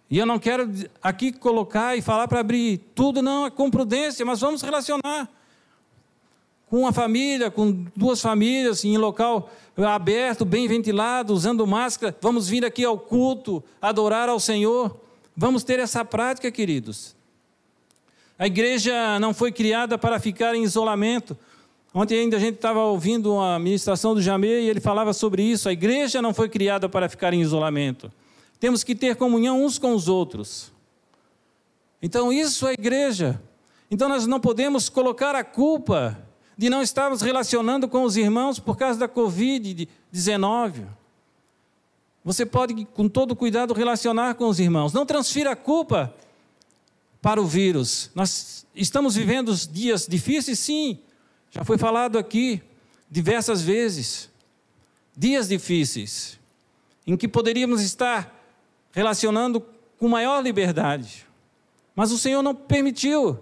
E 0.09 0.17
eu 0.17 0.25
não 0.25 0.39
quero 0.39 0.67
aqui 0.99 1.31
colocar 1.31 1.95
e 1.95 2.01
falar 2.01 2.27
para 2.27 2.39
abrir 2.39 2.79
tudo, 2.95 3.21
não, 3.21 3.45
é 3.45 3.51
com 3.51 3.69
prudência, 3.69 4.25
mas 4.25 4.41
vamos 4.41 4.63
relacionar 4.63 5.29
com 6.71 6.79
uma 6.79 6.91
família, 6.91 7.51
com 7.51 7.85
duas 7.95 8.19
famílias, 8.19 8.83
em 8.83 8.97
local 8.97 9.51
aberto, 9.77 10.43
bem 10.43 10.67
ventilado, 10.67 11.35
usando 11.35 11.67
máscara. 11.67 12.17
Vamos 12.19 12.49
vir 12.49 12.65
aqui 12.65 12.83
ao 12.83 12.97
culto, 12.97 13.63
adorar 13.79 14.27
ao 14.27 14.39
Senhor. 14.39 15.10
Vamos 15.35 15.63
ter 15.63 15.79
essa 15.79 16.03
prática, 16.03 16.51
queridos. 16.51 17.15
A 18.37 18.47
igreja 18.47 19.19
não 19.19 19.33
foi 19.33 19.51
criada 19.51 19.97
para 19.97 20.19
ficar 20.19 20.55
em 20.55 20.63
isolamento. 20.63 21.37
Ontem 21.93 22.19
ainda 22.19 22.37
a 22.37 22.39
gente 22.39 22.55
estava 22.55 22.79
ouvindo 22.79 23.33
uma 23.33 23.59
ministração 23.59 24.13
do 24.15 24.21
Jamê 24.21 24.61
e 24.61 24.69
ele 24.69 24.79
falava 24.79 25.13
sobre 25.13 25.43
isso. 25.43 25.69
A 25.69 25.73
igreja 25.73 26.21
não 26.21 26.33
foi 26.33 26.49
criada 26.49 26.87
para 26.89 27.07
ficar 27.09 27.33
em 27.33 27.41
isolamento. 27.41 28.11
Temos 28.59 28.83
que 28.83 28.95
ter 28.95 29.15
comunhão 29.15 29.63
uns 29.63 29.77
com 29.77 29.93
os 29.93 30.07
outros. 30.07 30.71
Então, 32.01 32.31
isso 32.31 32.67
é 32.67 32.73
igreja. 32.73 33.41
Então, 33.89 34.09
nós 34.09 34.25
não 34.25 34.39
podemos 34.39 34.89
colocar 34.89 35.35
a 35.35 35.43
culpa 35.43 36.17
de 36.57 36.69
não 36.69 36.81
estarmos 36.81 37.21
relacionando 37.21 37.87
com 37.87 38.03
os 38.03 38.17
irmãos 38.17 38.59
por 38.59 38.77
causa 38.77 38.99
da 38.99 39.09
Covid-19. 39.09 40.85
Você 42.23 42.45
pode, 42.45 42.85
com 42.85 43.09
todo 43.09 43.35
cuidado, 43.35 43.73
relacionar 43.73 44.35
com 44.35 44.47
os 44.47 44.59
irmãos. 44.59 44.93
Não 44.93 45.05
transfira 45.05 45.51
a 45.51 45.55
culpa 45.55 46.13
para 47.21 47.41
o 47.41 47.45
vírus. 47.45 48.11
Nós 48.13 48.65
estamos 48.75 49.15
vivendo 49.15 49.55
dias 49.55 50.07
difíceis, 50.07 50.59
sim. 50.59 50.99
Já 51.49 51.63
foi 51.63 51.77
falado 51.77 52.17
aqui 52.17 52.61
diversas 53.09 53.61
vezes. 53.61 54.29
Dias 55.17 55.49
difíceis, 55.49 56.39
em 57.05 57.17
que 57.17 57.27
poderíamos 57.27 57.81
estar 57.81 58.33
relacionando 58.91 59.63
com 59.97 60.07
maior 60.07 60.41
liberdade. 60.41 61.27
Mas 61.95 62.11
o 62.11 62.17
Senhor 62.17 62.41
não 62.41 62.55
permitiu 62.55 63.39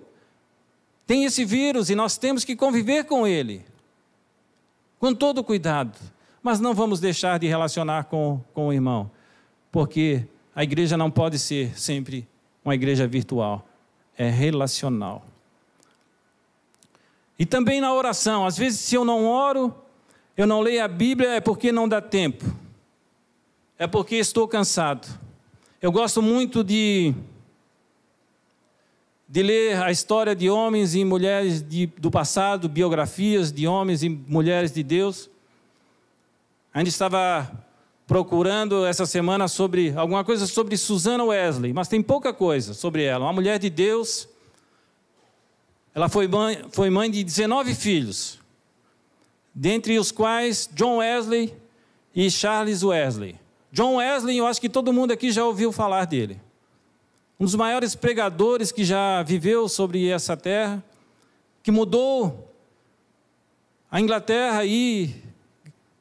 tem 1.10 1.26
esse 1.26 1.44
vírus 1.44 1.90
e 1.90 1.96
nós 1.96 2.20
temos 2.20 2.46
que 2.46 2.56
conviver 2.56 3.04
com 3.06 3.26
ele, 3.26 3.66
com 5.00 5.12
todo 5.12 5.44
cuidado. 5.44 5.98
Mas 6.42 6.60
não 6.60 6.74
vamos 6.74 7.00
deixar 7.00 7.40
de 7.40 7.48
relacionar 7.48 8.06
com, 8.06 8.42
com 8.54 8.68
o 8.68 8.74
irmão, 8.74 9.10
porque 9.72 10.26
a 10.56 10.64
igreja 10.64 10.98
não 10.98 11.12
pode 11.12 11.38
ser 11.38 11.78
sempre 11.78 12.28
uma 12.64 12.76
igreja 12.76 13.08
virtual, 13.08 13.68
é 14.18 14.30
relacional. 14.30 15.26
E 17.38 17.46
também 17.46 17.80
na 17.80 17.94
oração, 17.94 18.46
às 18.46 18.58
vezes, 18.58 18.80
se 18.80 18.96
eu 18.96 19.06
não 19.06 19.26
oro, 19.26 19.74
eu 20.36 20.46
não 20.46 20.62
leio 20.62 20.84
a 20.84 20.88
Bíblia, 20.88 21.36
é 21.36 21.42
porque 21.42 21.72
não 21.72 21.88
dá 21.88 22.02
tempo, 22.02 22.46
é 23.78 23.88
porque 23.88 24.16
estou 24.16 24.48
cansado. 24.48 25.08
Eu 25.82 25.92
gosto 25.92 26.22
muito 26.22 26.64
de 26.64 27.14
de 29.32 29.44
ler 29.44 29.80
a 29.84 29.92
história 29.92 30.36
de 30.36 30.50
homens 30.50 30.96
e 30.96 31.06
mulheres 31.06 31.62
de, 31.62 31.86
do 31.86 32.10
passado, 32.10 32.68
biografias 32.68 33.52
de 33.52 33.68
homens 33.68 34.02
e 34.02 34.10
mulheres 34.10 34.72
de 34.72 34.82
Deus. 34.82 35.30
A 36.72 36.80
gente 36.80 36.90
estava 36.90 37.52
procurando 38.06 38.86
essa 38.86 39.06
semana 39.06 39.48
sobre 39.48 39.92
alguma 39.96 40.24
coisa 40.24 40.46
sobre 40.46 40.78
Susana 40.78 41.24
Wesley, 41.24 41.74
mas 41.74 41.88
tem 41.88 42.02
pouca 42.02 42.32
coisa 42.32 42.74
sobre 42.76 43.04
ela. 43.04 43.26
Uma 43.26 43.34
mulher 43.34 43.58
de 43.58 43.70
Deus. 43.70 44.28
Ela 45.96 46.08
foi 46.08 46.28
mãe, 46.28 46.64
foi 46.72 46.90
mãe 46.92 47.10
de 47.10 47.24
19 47.24 47.74
filhos, 47.74 48.40
dentre 49.54 49.98
os 49.98 50.12
quais 50.12 50.70
John 50.74 50.98
Wesley 50.98 51.56
e 52.16 52.30
Charles 52.30 52.84
Wesley. 52.84 53.36
John 53.72 53.96
Wesley, 53.96 54.38
eu 54.38 54.46
acho 54.46 54.62
que 54.62 54.70
todo 54.70 54.94
mundo 54.94 55.12
aqui 55.12 55.32
já 55.32 55.44
ouviu 55.44 55.72
falar 55.72 56.06
dele. 56.06 56.40
Um 57.40 57.46
dos 57.46 57.56
maiores 57.56 57.96
pregadores 57.96 58.72
que 58.72 58.84
já 58.84 59.24
viveu 59.24 59.68
sobre 59.68 60.08
essa 60.08 60.38
terra, 60.38 60.84
que 61.64 61.72
mudou 61.72 62.54
a 63.90 64.00
Inglaterra 64.00 64.66
e 64.66 65.29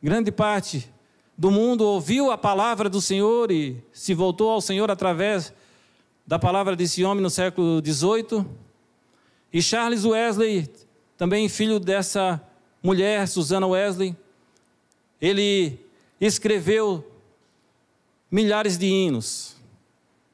grande 0.03 0.31
parte 0.31 0.91
do 1.37 1.51
mundo 1.51 1.83
ouviu 1.83 2.31
a 2.31 2.39
palavra 2.39 2.89
do 2.89 3.01
Senhor 3.01 3.51
e 3.51 3.83
se 3.93 4.15
voltou 4.15 4.51
ao 4.51 4.61
Senhor 4.61 4.91
através 4.91 5.53
da 6.27 6.39
palavra 6.39 6.77
desse 6.77 7.05
homem 7.05 7.23
no 7.23 7.31
século 7.31 7.81
XVIII. 7.85 8.45
E 9.53 9.63
Charles 9.63 10.05
Wesley, 10.05 10.69
também 11.17 11.49
filho 11.49 11.81
dessa 11.81 12.41
mulher, 12.83 13.27
Susana 13.27 13.67
Wesley, 13.67 14.17
ele 15.21 15.79
escreveu 16.21 17.05
milhares 18.31 18.77
de 18.77 18.87
hinos. 18.87 19.57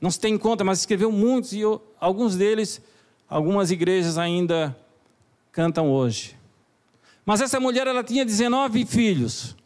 Não 0.01 0.11
se 0.11 0.19
tem 0.19 0.35
em 0.35 0.39
conta, 0.39 0.65
mas 0.65 0.81
escreveu 0.81 1.13
muitos 1.13 1.53
e 1.53 1.61
alguns 2.01 2.37
deles, 2.37 2.83
algumas 3.29 3.71
igrejas 3.71 4.19
ainda 4.19 4.77
cantam 5.53 5.91
hoje. 5.91 6.37
Mas 7.25 7.41
essa 7.41 7.59
mulher 7.59 7.87
ela 7.87 8.05
tinha 8.05 8.25
19 8.25 8.85
filhos, 8.85 9.57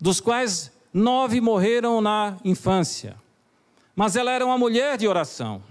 dos 0.00 0.20
quais 0.20 0.72
nove 0.92 1.40
morreram 1.40 2.00
na 2.00 2.36
infância. 2.44 3.16
Mas 3.94 4.16
ela 4.16 4.30
era 4.30 4.44
uma 4.44 4.56
mulher 4.56 4.96
de 4.96 5.06
oração. 5.06 5.62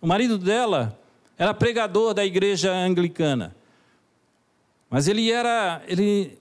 O 0.00 0.06
marido 0.06 0.38
dela 0.38 0.98
era 1.36 1.52
pregador 1.52 2.14
da 2.14 2.24
igreja 2.24 2.72
anglicana. 2.72 3.54
Mas 4.88 5.06
ele 5.06 5.30
era, 5.30 5.82
ele 5.86 6.38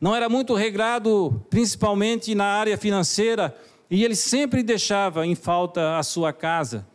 não 0.00 0.14
era 0.14 0.28
muito 0.28 0.54
regrado, 0.54 1.42
principalmente 1.48 2.34
na 2.34 2.44
área 2.44 2.76
financeira, 2.76 3.56
e 3.90 4.04
ele 4.04 4.14
sempre 4.14 4.62
deixava 4.62 5.26
em 5.26 5.34
falta 5.34 5.98
a 5.98 6.02
sua 6.02 6.32
casa. 6.32 6.86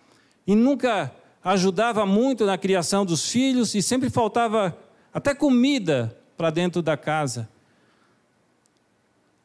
E 0.46 0.56
nunca 0.56 1.12
ajudava 1.44 2.06
muito 2.06 2.46
na 2.46 2.58
criação 2.58 3.06
dos 3.06 3.30
filhos 3.30 3.74
e 3.74 3.82
sempre 3.82 4.10
faltava 4.10 4.78
até 5.14 5.34
comida 5.34 6.16
para 6.40 6.52
dentro 6.52 6.82
da 6.82 6.96
casa 6.96 7.50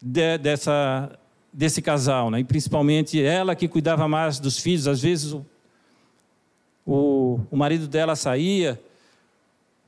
de, 0.00 0.38
dessa, 0.38 1.10
desse 1.52 1.82
casal, 1.82 2.30
né? 2.30 2.38
e 2.38 2.44
principalmente 2.44 3.20
ela 3.20 3.56
que 3.56 3.66
cuidava 3.66 4.06
mais 4.06 4.38
dos 4.38 4.60
filhos. 4.60 4.86
Às 4.86 5.02
vezes 5.02 5.32
o, 5.32 5.44
o, 6.86 7.40
o 7.50 7.56
marido 7.56 7.88
dela 7.88 8.14
saía 8.14 8.80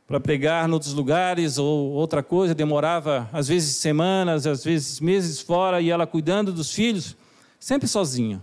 para 0.04 0.18
pregar 0.18 0.68
em 0.68 0.72
outros 0.72 0.94
lugares 0.94 1.58
ou 1.58 1.92
outra 1.92 2.24
coisa, 2.24 2.56
demorava 2.56 3.30
às 3.32 3.46
vezes 3.46 3.76
semanas, 3.76 4.44
às 4.44 4.64
vezes 4.64 4.98
meses 4.98 5.40
fora, 5.40 5.80
e 5.80 5.90
ela 5.90 6.08
cuidando 6.08 6.52
dos 6.52 6.74
filhos, 6.74 7.16
sempre 7.60 7.86
sozinha. 7.86 8.40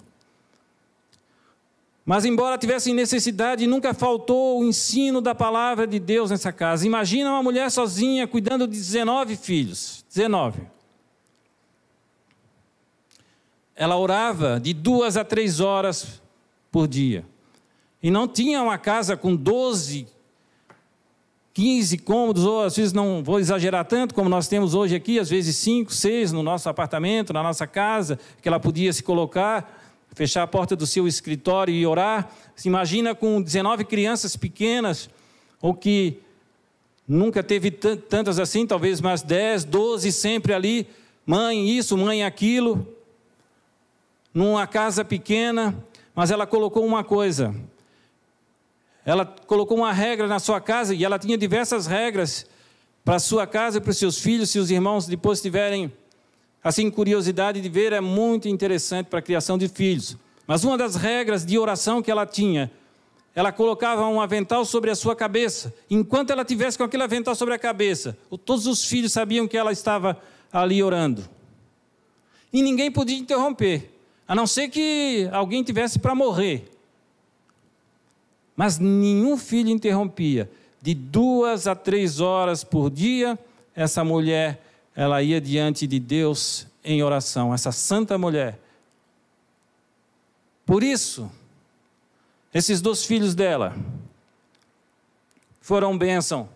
Mas, 2.06 2.26
embora 2.26 2.58
tivessem 2.58 2.94
necessidade, 2.94 3.66
nunca 3.66 3.94
faltou 3.94 4.60
o 4.60 4.66
ensino 4.66 5.22
da 5.22 5.34
palavra 5.34 5.88
de 5.88 6.00
Deus 6.00 6.32
nessa 6.32 6.52
casa. 6.52 6.86
Imagina 6.86 7.32
uma 7.32 7.42
mulher 7.42 7.72
sozinha 7.72 8.28
cuidando 8.28 8.68
de 8.68 8.74
19 8.74 9.38
filhos. 9.38 10.04
19. 10.10 10.62
Ela 13.74 13.98
orava 13.98 14.60
de 14.60 14.74
duas 14.74 15.16
a 15.16 15.24
três 15.24 15.62
horas 15.62 16.22
por 16.70 16.88
dia. 16.88 17.26
E 18.02 18.12
não 18.12 18.28
tinha 18.28 18.62
uma 18.62 18.78
casa 18.78 19.16
com 19.16 19.34
12, 19.34 20.06
15 21.54 21.98
cômodos, 22.00 22.44
ou 22.44 22.64
às 22.64 22.76
vezes 22.76 22.92
não 22.92 23.24
vou 23.24 23.40
exagerar 23.40 23.86
tanto, 23.86 24.14
como 24.14 24.28
nós 24.28 24.50
temos 24.50 24.74
hoje 24.74 24.94
aqui, 24.94 25.20
às 25.20 25.30
vezes 25.30 25.56
5, 25.56 25.94
6 25.94 26.34
no 26.34 26.44
nosso 26.44 26.68
apartamento, 26.68 27.32
na 27.32 27.42
nossa 27.42 27.66
casa, 27.66 28.20
que 28.42 28.48
ela 28.48 28.60
podia 28.60 28.92
se 28.92 29.02
colocar 29.02 29.83
fechar 30.14 30.44
a 30.44 30.48
porta 30.48 30.76
do 30.76 30.86
seu 30.86 31.08
escritório 31.08 31.74
e 31.74 31.86
orar. 31.86 32.30
Se 32.56 32.68
imagina 32.68 33.14
com 33.16 33.42
19 33.42 33.86
crianças 33.86 34.36
pequenas, 34.36 35.10
ou 35.62 35.74
que 35.74 36.20
nunca 37.08 37.44
teve 37.44 37.72
tantas 37.72 38.40
assim, 38.40 38.66
talvez 38.66 39.02
mais 39.02 39.22
10, 39.22 39.66
12 39.66 40.12
sempre 40.12 40.54
ali, 40.54 40.88
mãe 41.26 41.70
isso, 41.70 41.98
mãe 41.98 42.24
aquilo, 42.24 42.88
numa 44.34 44.66
casa 44.66 45.04
pequena, 45.04 45.76
mas 46.16 46.32
ela 46.32 46.48
colocou 46.48 46.86
uma 46.86 47.04
coisa. 47.04 47.54
Ela 49.06 49.26
colocou 49.26 49.78
uma 49.78 49.92
regra 49.92 50.28
na 50.28 50.40
sua 50.40 50.62
casa 50.62 50.96
e 50.96 51.04
ela 51.04 51.20
tinha 51.20 51.38
diversas 51.38 51.88
regras 51.88 52.46
para 53.04 53.20
sua 53.20 53.46
casa 53.46 53.78
e 53.78 53.82
para 53.82 53.92
os 53.92 53.98
seus 53.98 54.20
filhos, 54.20 54.50
se 54.50 54.60
os 54.60 54.72
irmãos 54.72 55.06
depois 55.06 55.42
tiverem 55.42 55.92
Assim, 56.64 56.90
curiosidade 56.90 57.60
de 57.60 57.68
ver 57.68 57.92
é 57.92 58.00
muito 58.00 58.48
interessante 58.48 59.08
para 59.08 59.20
a 59.20 59.22
criação 59.22 59.58
de 59.58 59.68
filhos. 59.68 60.16
Mas 60.48 60.64
uma 60.64 60.78
das 60.78 60.96
regras 60.96 61.46
de 61.46 61.58
oração 61.58 62.02
que 62.02 62.10
ela 62.10 62.26
tinha, 62.26 62.72
ela 63.36 63.52
colocava 63.52 64.08
um 64.08 64.22
avental 64.22 64.64
sobre 64.64 64.90
a 64.90 64.96
sua 64.96 65.16
cabeça. 65.16 65.74
Enquanto 65.90 66.30
ela 66.30 66.46
tivesse 66.46 66.78
com 66.78 66.84
aquele 66.84 67.04
avental 67.04 67.36
sobre 67.36 67.54
a 67.54 67.60
cabeça, 67.60 68.18
todos 68.46 68.66
os 68.66 68.86
filhos 68.86 69.12
sabiam 69.12 69.48
que 69.48 69.58
ela 69.58 69.72
estava 69.72 70.22
ali 70.52 70.82
orando. 70.82 71.28
E 72.52 72.62
ninguém 72.62 72.92
podia 72.92 73.18
interromper, 73.18 73.92
a 74.28 74.36
não 74.36 74.46
ser 74.46 74.70
que 74.70 75.28
alguém 75.32 75.64
tivesse 75.64 75.98
para 76.00 76.14
morrer. 76.14 76.70
Mas 78.56 78.78
nenhum 78.78 79.36
filho 79.36 79.70
interrompia. 79.70 80.50
De 80.82 80.94
duas 80.94 81.66
a 81.66 81.74
três 81.74 82.20
horas 82.20 82.64
por 82.64 82.90
dia, 82.90 83.40
essa 83.76 84.04
mulher 84.04 84.62
ela 84.96 85.22
ia 85.22 85.42
diante 85.42 85.88
de 85.88 86.00
Deus 86.00 86.68
em 86.84 87.02
oração, 87.02 87.54
essa 87.54 87.72
santa 87.72 88.18
mulher. 88.18 88.60
Por 90.66 90.84
isso, 90.84 91.32
esses 92.54 92.82
dois 92.82 93.04
filhos 93.06 93.34
dela 93.34 93.76
foram 95.62 95.98
bênção 95.98 96.48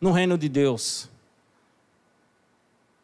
no 0.00 0.10
reino 0.10 0.36
de 0.36 0.48
Deus. 0.48 1.08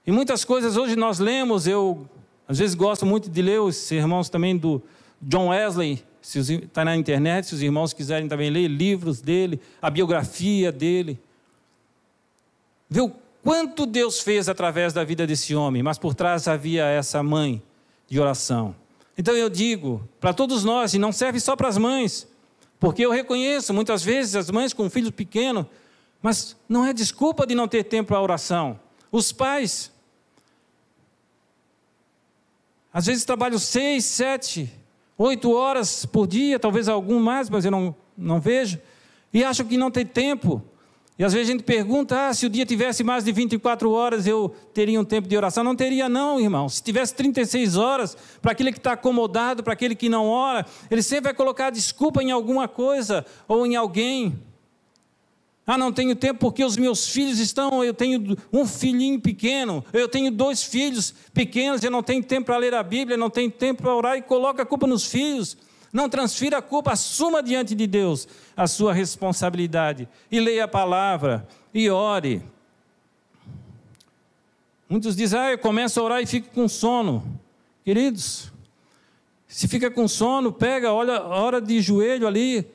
E 0.07 0.11
muitas 0.11 0.44
coisas 0.44 0.76
hoje 0.76 0.96
nós 0.96 1.18
lemos, 1.18 1.66
eu 1.66 2.09
às 2.48 2.59
vezes 2.59 2.74
gosto 2.74 3.04
muito 3.04 3.28
de 3.28 3.42
ler 3.42 3.61
os 3.61 3.76
sermões 3.76 4.28
também 4.28 4.57
do 4.57 4.83
John 5.20 5.48
Wesley, 5.48 6.02
está 6.22 6.85
na 6.85 6.96
internet, 6.96 7.46
se 7.46 7.54
os 7.54 7.62
irmãos 7.62 7.92
quiserem 7.92 8.28
também 8.28 8.50
ler 8.50 8.68
livros 8.68 9.20
dele, 9.20 9.61
a 9.81 9.90
biografia 9.90 10.72
dele. 10.72 11.18
Ver 12.88 13.02
o 13.02 13.12
Quanto 13.42 13.87
Deus 13.87 14.20
fez 14.20 14.48
através 14.48 14.92
da 14.92 15.05
vida 15.05 15.27
desse 15.27 15.55
homem, 15.55 15.83
mas 15.83 15.98
por 15.98 16.14
trás 16.14 16.48
havia 16.48 16.85
essa 16.85 17.22
mãe 17.22 17.62
de 18.09 18.20
oração. 18.20 18.74
Então 19.16 19.35
eu 19.35 19.48
digo 19.48 20.09
para 20.20 20.33
todos 20.33 20.64
nós, 20.64 20.94
e 20.94 20.98
não 20.98 21.12
serve 21.12 21.40
só 21.40 21.57
para 21.57 21.68
as 21.68 21.77
mães, 21.77 22.27
porque 22.79 23.05
eu 23.05 23.11
reconheço 23.11 23.74
muitas 23.74 24.03
vezes 24.03 24.37
as 24.37 24.51
mães 24.51 24.72
com 24.72 24.85
um 24.85 24.90
filho 24.90 25.12
pequeno, 25.12 25.68
mas 26.22 26.57
não 26.68 26.85
é 26.85 26.92
desculpa 26.92 27.46
de 27.46 27.55
não 27.55 27.66
ter 27.66 27.85
tempo 27.85 28.09
para 28.09 28.20
oração. 28.20 28.79
Os 29.11 29.33
pais, 29.33 29.90
às 32.92 33.07
vezes 33.07 33.24
trabalham 33.24 33.59
seis, 33.59 34.05
sete, 34.05 34.72
oito 35.16 35.53
horas 35.53 36.07
por 36.07 36.27
dia, 36.27 36.59
talvez 36.59 36.88
algum 36.88 37.20
mais, 37.20 37.51
mas 37.51 37.64
eu 37.64 37.70
não, 37.70 37.94
não 38.16 38.40
vejo, 38.40 38.81
e 39.33 39.42
acham 39.44 39.66
que 39.66 39.77
não 39.77 39.90
tem 39.90 40.07
tempo. 40.07 40.62
E 41.18 41.24
às 41.24 41.33
vezes 41.33 41.48
a 41.48 41.52
gente 41.52 41.64
pergunta: 41.64 42.28
ah, 42.28 42.33
se 42.33 42.46
o 42.46 42.48
dia 42.48 42.64
tivesse 42.64 43.02
mais 43.02 43.24
de 43.24 43.33
24 43.33 43.90
horas, 43.90 44.26
eu 44.26 44.54
teria 44.72 45.00
um 45.00 45.04
tempo 45.04 45.26
de 45.26 45.37
oração. 45.37 45.64
Não 45.64 45.74
teria, 45.74 46.09
não, 46.09 46.40
irmão. 46.40 46.68
Se 46.68 46.81
tivesse 46.81 47.14
36 47.14 47.76
horas, 47.76 48.16
para 48.40 48.52
aquele 48.52 48.70
que 48.70 48.78
está 48.78 48.92
acomodado, 48.92 49.62
para 49.64 49.72
aquele 49.72 49.96
que 49.96 50.09
não 50.09 50.28
ora, 50.28 50.64
ele 50.88 51.02
sempre 51.02 51.24
vai 51.24 51.35
colocar 51.35 51.70
desculpa 51.70 52.22
em 52.22 52.31
alguma 52.31 52.68
coisa 52.68 53.26
ou 53.48 53.66
em 53.66 53.74
alguém. 53.74 54.38
Ah, 55.66 55.76
não 55.76 55.92
tenho 55.92 56.14
tempo 56.16 56.38
porque 56.38 56.64
os 56.64 56.76
meus 56.76 57.09
filhos 57.09 57.40
estão. 57.40 57.83
Eu 57.83 57.92
tenho 57.92 58.37
um 58.52 58.64
filhinho 58.64 59.20
pequeno, 59.20 59.85
eu 59.92 60.09
tenho 60.09 60.31
dois 60.31 60.62
filhos 60.62 61.12
pequenos, 61.35 61.83
eu 61.83 61.90
não 61.90 62.02
tenho 62.02 62.22
tempo 62.22 62.46
para 62.46 62.57
ler 62.57 62.74
a 62.74 62.83
Bíblia, 62.83 63.16
não 63.16 63.28
tenho 63.28 63.50
tempo 63.50 63.83
para 63.83 63.94
orar 63.94 64.16
e 64.16 64.22
coloca 64.22 64.62
a 64.62 64.66
culpa 64.66 64.87
nos 64.87 65.04
filhos. 65.04 65.57
Não 65.92 66.09
transfira 66.09 66.59
a 66.59 66.62
culpa, 66.62 66.92
assuma 66.92 67.42
diante 67.42 67.74
de 67.74 67.87
Deus 67.87 68.29
a 68.57 68.66
sua 68.66 68.92
responsabilidade. 68.92 70.09
E 70.31 70.38
leia 70.38 70.64
a 70.64 70.68
palavra 70.68 71.46
e 71.72 71.88
ore. 71.88 72.42
Muitos 74.88 75.14
dizem, 75.14 75.38
ah, 75.38 75.51
eu 75.53 75.59
começo 75.59 76.01
a 76.01 76.03
orar 76.03 76.22
e 76.22 76.27
fico 76.27 76.48
com 76.51 76.66
sono. 76.68 77.22
Queridos, 77.85 78.51
se 79.46 79.68
fica 79.68 79.90
com 79.90 80.07
sono, 80.09 80.53
pega, 80.53 80.92
olha, 80.92 81.22
hora 81.22 81.61
de 81.61 81.81
joelho 81.81 82.27
ali, 82.27 82.66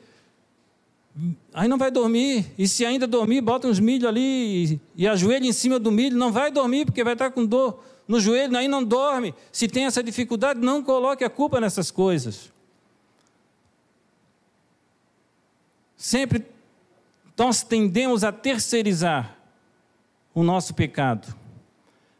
aí 1.54 1.68
não 1.68 1.78
vai 1.78 1.92
dormir. 1.92 2.52
E 2.58 2.68
se 2.68 2.86
ainda 2.86 3.06
dormir, 3.06 3.42
bota 3.42 3.68
uns 3.68 3.80
milho 3.80 4.08
ali 4.08 4.74
e, 4.74 4.82
e 4.96 5.08
ajoelha 5.08 5.46
em 5.46 5.54
cima 5.54 5.80
do 5.80 5.92
milho, 5.92 6.18
não 6.18 6.32
vai 6.32 6.52
dormir 6.52 6.86
porque 6.86 7.04
vai 7.04 7.14
estar 7.14 7.32
com 7.32 7.46
dor 7.46 7.84
no 8.08 8.20
joelho, 8.20 8.56
aí 8.58 8.68
não 8.68 8.84
dorme. 8.84 9.34
Se 9.52 9.68
tem 9.68 9.86
essa 9.86 10.04
dificuldade, 10.04 10.60
não 10.60 10.84
coloque 10.84 11.24
a 11.24 11.30
culpa 11.30 11.60
nessas 11.60 11.90
coisas. 11.90 12.53
Sempre 16.04 16.46
nós 17.38 17.64
tendemos 17.64 18.26
a 18.26 18.32
terceirizar 18.34 19.38
o 20.36 20.44
nosso 20.44 20.74
pecado. 20.74 21.34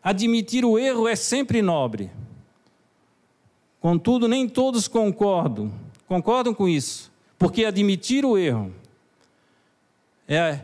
Admitir 0.02 0.64
o 0.64 0.80
erro 0.80 1.06
é 1.06 1.18
sempre 1.18 1.62
nobre. 1.62 2.10
Contudo, 3.82 4.26
nem 4.26 4.48
todos 4.48 4.88
concordam, 4.88 5.70
concordam 6.08 6.54
com 6.54 6.66
isso, 6.66 7.12
porque 7.38 7.66
admitir 7.66 8.24
o 8.24 8.38
erro 8.38 8.74
é, 10.30 10.62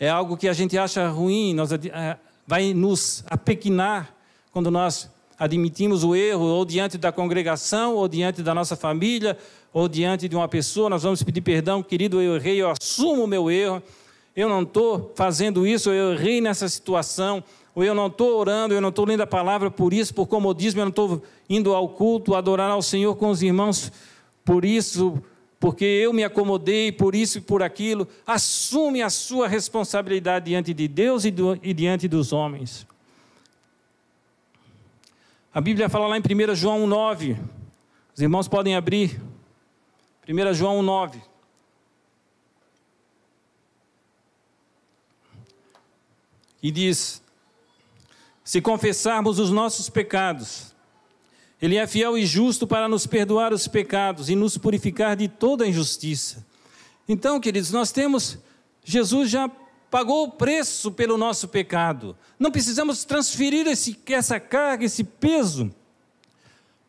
é 0.00 0.08
algo 0.08 0.36
que 0.36 0.48
a 0.48 0.52
gente 0.52 0.76
acha 0.76 1.08
ruim, 1.08 1.54
nós, 1.54 1.70
é, 1.70 2.18
vai 2.44 2.74
nos 2.74 3.22
apequinar 3.30 4.12
quando 4.50 4.68
nós 4.68 5.08
admitimos 5.38 6.04
o 6.04 6.14
erro, 6.14 6.44
ou 6.44 6.64
diante 6.64 6.96
da 6.96 7.12
congregação, 7.12 7.94
ou 7.94 8.08
diante 8.08 8.42
da 8.42 8.54
nossa 8.54 8.76
família, 8.76 9.36
ou 9.72 9.88
diante 9.88 10.28
de 10.28 10.34
uma 10.34 10.48
pessoa, 10.48 10.88
nós 10.88 11.02
vamos 11.02 11.22
pedir 11.22 11.42
perdão, 11.42 11.82
querido, 11.82 12.20
eu 12.20 12.36
errei, 12.36 12.62
eu 12.62 12.70
assumo 12.70 13.24
o 13.24 13.26
meu 13.26 13.50
erro, 13.50 13.82
eu 14.34 14.48
não 14.48 14.62
estou 14.62 15.12
fazendo 15.14 15.66
isso, 15.66 15.90
eu 15.90 16.12
errei 16.12 16.40
nessa 16.40 16.68
situação, 16.68 17.44
ou 17.74 17.84
eu 17.84 17.94
não 17.94 18.06
estou 18.06 18.38
orando, 18.38 18.72
eu 18.72 18.80
não 18.80 18.88
estou 18.88 19.04
lendo 19.04 19.20
a 19.20 19.26
palavra 19.26 19.70
por 19.70 19.92
isso, 19.92 20.14
por 20.14 20.26
comodismo, 20.26 20.80
eu 20.80 20.86
não 20.86 20.90
estou 20.90 21.22
indo 21.48 21.74
ao 21.74 21.90
culto, 21.90 22.34
adorar 22.34 22.70
ao 22.70 22.80
Senhor 22.80 23.14
com 23.16 23.28
os 23.28 23.42
irmãos 23.42 23.92
por 24.46 24.64
isso, 24.64 25.22
porque 25.60 25.84
eu 25.84 26.12
me 26.12 26.24
acomodei 26.24 26.90
por 26.90 27.14
isso 27.14 27.38
e 27.38 27.40
por 27.42 27.62
aquilo. 27.62 28.08
Assume 28.26 29.02
a 29.02 29.10
sua 29.10 29.46
responsabilidade 29.46 30.46
diante 30.46 30.72
de 30.72 30.88
Deus 30.88 31.26
e, 31.26 31.30
do, 31.30 31.58
e 31.62 31.74
diante 31.74 32.08
dos 32.08 32.32
homens. 32.32 32.86
A 35.56 35.60
Bíblia 35.62 35.88
fala 35.88 36.06
lá 36.06 36.18
em 36.18 36.20
1 36.20 36.54
João 36.54 36.86
9. 36.86 37.34
Os 38.14 38.20
irmãos 38.20 38.46
podem 38.46 38.76
abrir. 38.76 39.18
1 40.28 40.52
João 40.52 40.82
9. 40.82 41.18
E 46.62 46.70
diz: 46.70 47.22
Se 48.44 48.60
confessarmos 48.60 49.38
os 49.38 49.50
nossos 49.50 49.88
pecados, 49.88 50.74
Ele 51.62 51.76
é 51.76 51.86
fiel 51.86 52.18
e 52.18 52.26
justo 52.26 52.66
para 52.66 52.86
nos 52.86 53.06
perdoar 53.06 53.50
os 53.50 53.66
pecados 53.66 54.28
e 54.28 54.36
nos 54.36 54.58
purificar 54.58 55.16
de 55.16 55.26
toda 55.26 55.66
injustiça. 55.66 56.44
Então, 57.08 57.40
queridos, 57.40 57.70
nós 57.70 57.90
temos, 57.90 58.36
Jesus 58.84 59.30
já 59.30 59.50
pagou 59.90 60.24
o 60.24 60.30
preço 60.32 60.90
pelo 60.90 61.16
nosso 61.16 61.48
pecado. 61.48 62.16
Não 62.38 62.50
precisamos 62.50 63.04
transferir 63.04 63.66
esse, 63.66 63.98
essa 64.08 64.38
carga, 64.40 64.84
esse 64.84 65.04
peso 65.04 65.70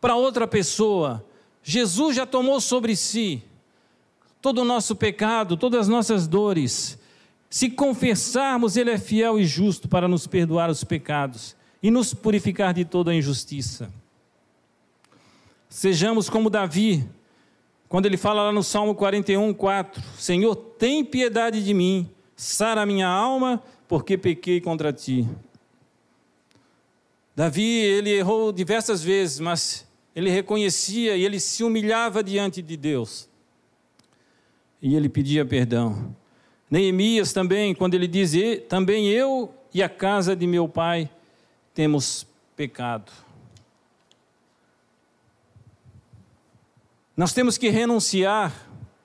para 0.02 0.16
outra 0.16 0.48
pessoa. 0.48 1.26
Jesus 1.64 2.16
já 2.16 2.26
tomou 2.26 2.60
sobre 2.62 2.96
si 2.96 3.44
todo 4.42 4.62
o 4.62 4.66
nosso 4.66 4.96
pecado, 4.96 5.58
todas 5.58 5.82
as 5.82 5.88
nossas 5.88 6.28
dores. 6.28 6.98
Se 7.50 7.70
confessarmos, 7.70 8.78
Ele 8.78 8.92
é 8.92 8.98
fiel 8.98 9.40
e 9.40 9.46
justo 9.46 9.88
para 9.88 10.08
nos 10.08 10.28
perdoar 10.28 10.70
os 10.70 10.84
pecados 10.84 11.56
e 11.82 11.92
nos 11.92 12.14
purificar 12.14 12.74
de 12.74 12.86
toda 12.86 13.12
a 13.12 13.16
injustiça. 13.16 13.92
Sejamos 15.70 16.30
como 16.30 16.50
Davi, 16.50 17.08
quando 17.90 18.06
ele 18.06 18.18
fala 18.18 18.44
lá 18.44 18.52
no 18.52 18.64
Salmo 18.64 18.96
41, 18.96 19.54
4: 19.54 20.02
Senhor, 20.18 20.56
tem 20.56 21.04
piedade 21.04 21.64
de 21.64 21.74
mim, 21.74 22.10
sara 22.38 22.86
minha 22.86 23.08
alma, 23.08 23.62
porque 23.88 24.18
pequei 24.18 24.62
contra 24.62 24.94
ti. 24.94 25.28
Davi, 27.36 27.80
ele 27.80 28.12
errou 28.12 28.52
diversas 28.52 29.04
vezes, 29.04 29.40
mas 29.40 29.88
ele 30.16 30.30
reconhecia 30.30 31.18
e 31.18 31.26
ele 31.26 31.40
se 31.40 31.64
humilhava 31.64 32.24
diante 32.24 32.62
de 32.62 32.78
Deus. 32.78 33.28
E 34.82 34.96
ele 34.96 35.10
pedia 35.10 35.44
perdão. 35.44 36.16
Neemias 36.70 37.34
também, 37.34 37.74
quando 37.74 37.96
ele 37.96 38.08
diz: 38.08 38.34
Também 38.70 39.10
eu 39.10 39.54
e 39.74 39.82
a 39.82 39.90
casa 39.90 40.36
de 40.36 40.46
meu 40.46 40.68
pai 40.68 41.10
temos 41.74 42.26
pecado. 42.56 43.12
Nós 47.16 47.34
temos 47.34 47.58
que 47.58 47.70
renunciar 47.70 48.54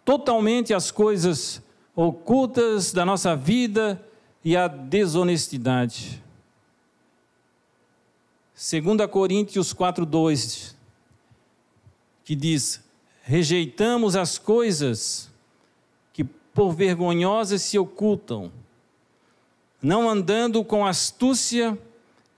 totalmente 0.05 0.75
às 0.75 0.90
coisas 0.90 1.62
ocultas 1.94 2.92
da 2.92 3.05
nossa 3.05 3.37
vida 3.37 4.02
e 4.44 4.57
à 4.57 4.66
desonestidade. 4.66 6.22
2 8.55 9.11
Coríntios 9.11 9.74
4,2 9.74 10.74
que 12.24 12.37
diz: 12.37 12.83
rejeitamos 13.22 14.16
as 14.16 14.38
coisas 14.38 15.31
que 16.12 16.24
por 16.24 16.72
vergonhosas 16.72 17.62
se 17.62 17.78
ocultam, 17.78 18.52
não 19.81 20.09
andando 20.09 20.64
com 20.64 20.87
astúcia, 20.87 21.78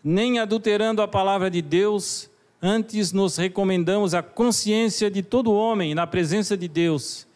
nem 0.02 0.38
adulterando 0.38 1.02
a 1.02 1.08
palavra 1.08 1.50
de 1.50 1.60
Deus, 1.60 2.30
antes 2.60 3.12
nos 3.12 3.36
recomendamos 3.36 4.14
a 4.14 4.22
consciência 4.22 5.10
de 5.10 5.22
todo 5.22 5.52
homem 5.52 5.94
na 5.94 6.06
presença 6.06 6.56
de 6.56 6.68
Deus. 6.68 7.26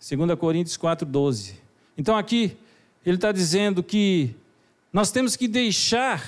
2 0.00 0.38
Coríntios 0.38 0.78
4,12. 0.78 1.54
Então 1.96 2.16
aqui 2.16 2.56
ele 3.04 3.16
está 3.16 3.30
dizendo 3.30 3.82
que 3.82 4.34
nós 4.92 5.10
temos 5.10 5.36
que 5.36 5.46
deixar 5.46 6.26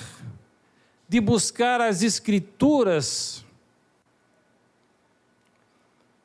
de 1.09 1.19
buscar 1.19 1.81
as 1.81 2.03
escrituras 2.03 3.43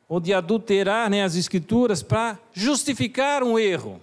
ou 0.08 0.20
de 0.20 0.32
adulterar 0.32 1.11
né, 1.11 1.22
as 1.22 1.34
escrituras 1.37 2.02
para 2.02 2.38
justificar 2.52 3.42
um 3.42 3.58
erro 3.58 4.00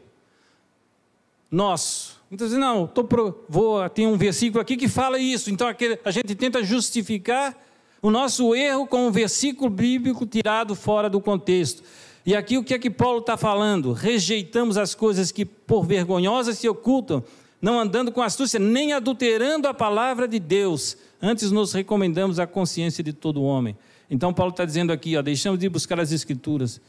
nosso. 1.50 2.22
Então, 2.32 2.48
não, 2.50 2.86
tô 2.86 3.04
pro, 3.04 3.46
vou, 3.48 3.88
tem 3.90 4.06
um 4.06 4.18
versículo 4.18 4.62
aqui 4.62 4.76
que 4.76 4.88
fala 4.88 5.18
isso, 5.18 5.50
então 5.50 5.68
aquele, 5.68 6.00
a 6.04 6.12
gente 6.12 6.36
tenta 6.36 6.64
justificar 6.64 7.56
o 8.02 8.12
nosso 8.12 8.54
erro 8.54 8.86
com 8.86 9.08
um 9.08 9.12
versículo 9.12 9.70
bíblico 9.70 10.26
tirado 10.26 10.76
fora 10.76 11.10
do 11.10 11.22
contexto. 11.22 11.84
E 12.26 12.36
aqui 12.36 12.58
o 12.58 12.64
que 12.64 12.74
é 12.74 12.80
que 12.80 12.90
Paulo 12.90 13.20
está 13.20 13.38
falando? 13.38 13.94
Rejeitamos 13.94 14.78
as 14.78 14.96
coisas 14.96 15.32
que 15.32 15.46
por 15.46 15.86
vergonhosas 15.86 16.58
se 16.58 16.68
ocultam, 16.68 17.24
não 17.62 17.80
andando 17.80 18.12
com 18.12 18.22
astúcia, 18.22 18.60
nem 18.60 18.94
adulterando 18.94 19.68
a 19.68 19.74
palavra 19.74 20.28
de 20.28 20.40
Deus. 20.40 20.98
Antes 21.22 21.52
nos 21.52 21.72
recomendamos 21.72 22.40
a 22.40 22.48
consciência 22.48 23.04
de 23.04 23.14
todo 23.14 23.44
homem. 23.44 23.78
Então, 24.10 24.34
Paulo 24.34 24.52
está 24.52 24.66
dizendo 24.66 24.92
aqui: 24.92 25.16
ó, 25.16 25.22
deixamos 25.22 25.60
de 25.60 25.70
buscar 25.70 26.00
as 26.00 26.12
Escrituras 26.12 26.82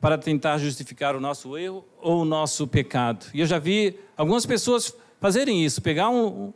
para 0.00 0.18
tentar 0.18 0.58
justificar 0.58 1.14
o 1.14 1.20
nosso 1.20 1.56
erro 1.56 1.84
ou 2.00 2.22
o 2.22 2.24
nosso 2.24 2.66
pecado. 2.66 3.26
E 3.32 3.38
eu 3.38 3.46
já 3.46 3.60
vi 3.60 3.96
algumas 4.16 4.44
pessoas 4.44 4.92
fazerem 5.20 5.64
isso, 5.64 5.80
pegar 5.80 6.10
um, 6.10 6.52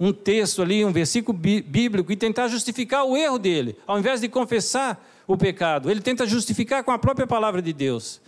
um 0.00 0.12
texto 0.12 0.60
ali, 0.60 0.84
um 0.84 0.92
versículo 0.92 1.38
bíblico 1.38 2.10
e 2.10 2.16
tentar 2.16 2.48
justificar 2.48 3.04
o 3.04 3.16
erro 3.16 3.38
dele, 3.38 3.76
ao 3.86 4.00
invés 4.00 4.20
de 4.20 4.28
confessar 4.28 5.00
o 5.32 5.36
pecado. 5.36 5.88
Ele 5.88 6.00
tenta 6.00 6.26
justificar 6.26 6.82
com 6.82 6.90
a 6.90 6.98
própria 6.98 7.26
palavra 7.26 7.62
de 7.62 7.72
Deus. 7.72 8.20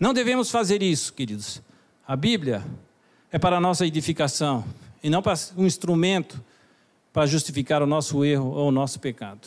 Não 0.00 0.12
devemos 0.12 0.50
fazer 0.50 0.82
isso, 0.82 1.12
queridos. 1.12 1.62
A 2.06 2.16
Bíblia 2.16 2.64
é 3.30 3.38
para 3.38 3.58
a 3.58 3.60
nossa 3.60 3.86
edificação 3.86 4.64
e 5.00 5.08
não 5.08 5.22
para 5.22 5.38
um 5.56 5.64
instrumento 5.64 6.42
para 7.12 7.24
justificar 7.24 7.82
o 7.82 7.86
nosso 7.86 8.24
erro 8.24 8.50
ou 8.50 8.68
o 8.68 8.72
nosso 8.72 8.98
pecado. 8.98 9.46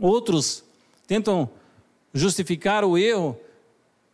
Outros 0.00 0.62
tentam 1.04 1.50
justificar 2.14 2.84
o 2.84 2.96
erro 2.96 3.36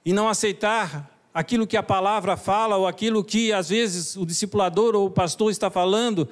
e 0.07 0.13
não 0.15 0.27
aceitar 0.27 1.11
aquilo 1.35 1.67
que 1.67 1.77
a 1.77 1.83
palavra 1.83 2.35
fala 2.35 2.77
ou 2.79 2.87
aquilo 2.87 3.23
que 3.23 3.53
às 3.53 3.69
vezes 3.69 4.17
o 4.17 4.25
discipulador 4.25 4.95
ou 4.95 5.07
o 5.07 5.11
pastor 5.11 5.51
está 5.51 5.69
falando. 5.69 6.27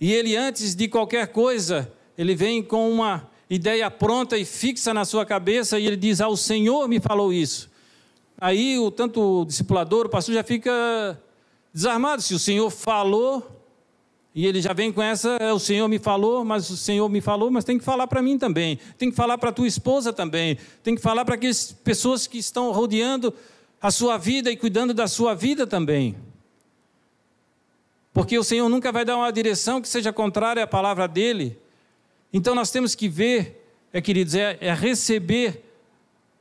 E 0.00 0.12
ele, 0.12 0.34
antes 0.34 0.74
de 0.74 0.88
qualquer 0.88 1.28
coisa, 1.28 1.88
ele 2.18 2.34
vem 2.34 2.64
com 2.64 2.90
uma 2.90 3.32
ideia 3.54 3.90
pronta 3.90 4.36
e 4.36 4.44
fixa 4.44 4.92
na 4.92 5.04
sua 5.04 5.24
cabeça 5.24 5.78
e 5.78 5.86
ele 5.86 5.96
diz: 5.96 6.20
Ah, 6.20 6.28
o 6.28 6.36
Senhor 6.36 6.88
me 6.88 7.00
falou 7.00 7.32
isso. 7.32 7.70
Aí 8.38 8.78
o 8.78 8.90
tanto 8.90 9.40
o 9.40 9.44
discipulador, 9.44 10.06
o 10.06 10.08
pastor 10.08 10.34
já 10.34 10.42
fica 10.42 11.20
desarmado. 11.72 12.20
Se 12.20 12.34
o 12.34 12.38
Senhor 12.38 12.68
falou, 12.70 13.54
e 14.34 14.46
ele 14.46 14.60
já 14.60 14.72
vem 14.72 14.92
com 14.92 15.00
essa, 15.00 15.36
é, 15.40 15.52
o 15.52 15.58
Senhor 15.58 15.86
me 15.86 15.98
falou, 15.98 16.44
mas 16.44 16.68
o 16.68 16.76
Senhor 16.76 17.08
me 17.08 17.20
falou, 17.20 17.50
mas 17.50 17.64
tem 17.64 17.78
que 17.78 17.84
falar 17.84 18.06
para 18.08 18.20
mim 18.20 18.36
também. 18.36 18.78
Tem 18.98 19.10
que 19.10 19.16
falar 19.16 19.38
para 19.38 19.50
a 19.50 19.52
tua 19.52 19.68
esposa 19.68 20.12
também. 20.12 20.58
Tem 20.82 20.94
que 20.96 21.00
falar 21.00 21.24
para 21.24 21.36
aquelas 21.36 21.70
pessoas 21.70 22.26
que 22.26 22.38
estão 22.38 22.72
rodeando 22.72 23.32
a 23.80 23.90
sua 23.90 24.18
vida 24.18 24.50
e 24.50 24.56
cuidando 24.56 24.92
da 24.92 25.06
sua 25.06 25.34
vida 25.34 25.66
também. 25.66 26.16
Porque 28.12 28.36
o 28.36 28.44
Senhor 28.44 28.68
nunca 28.68 28.90
vai 28.90 29.04
dar 29.04 29.16
uma 29.16 29.30
direção 29.32 29.80
que 29.80 29.88
seja 29.88 30.12
contrária 30.12 30.64
à 30.64 30.66
palavra 30.66 31.06
dele. 31.06 31.58
Então 32.34 32.52
nós 32.52 32.72
temos 32.72 32.96
que 32.96 33.08
ver, 33.08 33.64
é, 33.92 34.00
queridos, 34.00 34.34
é, 34.34 34.58
é 34.60 34.74
receber 34.74 35.62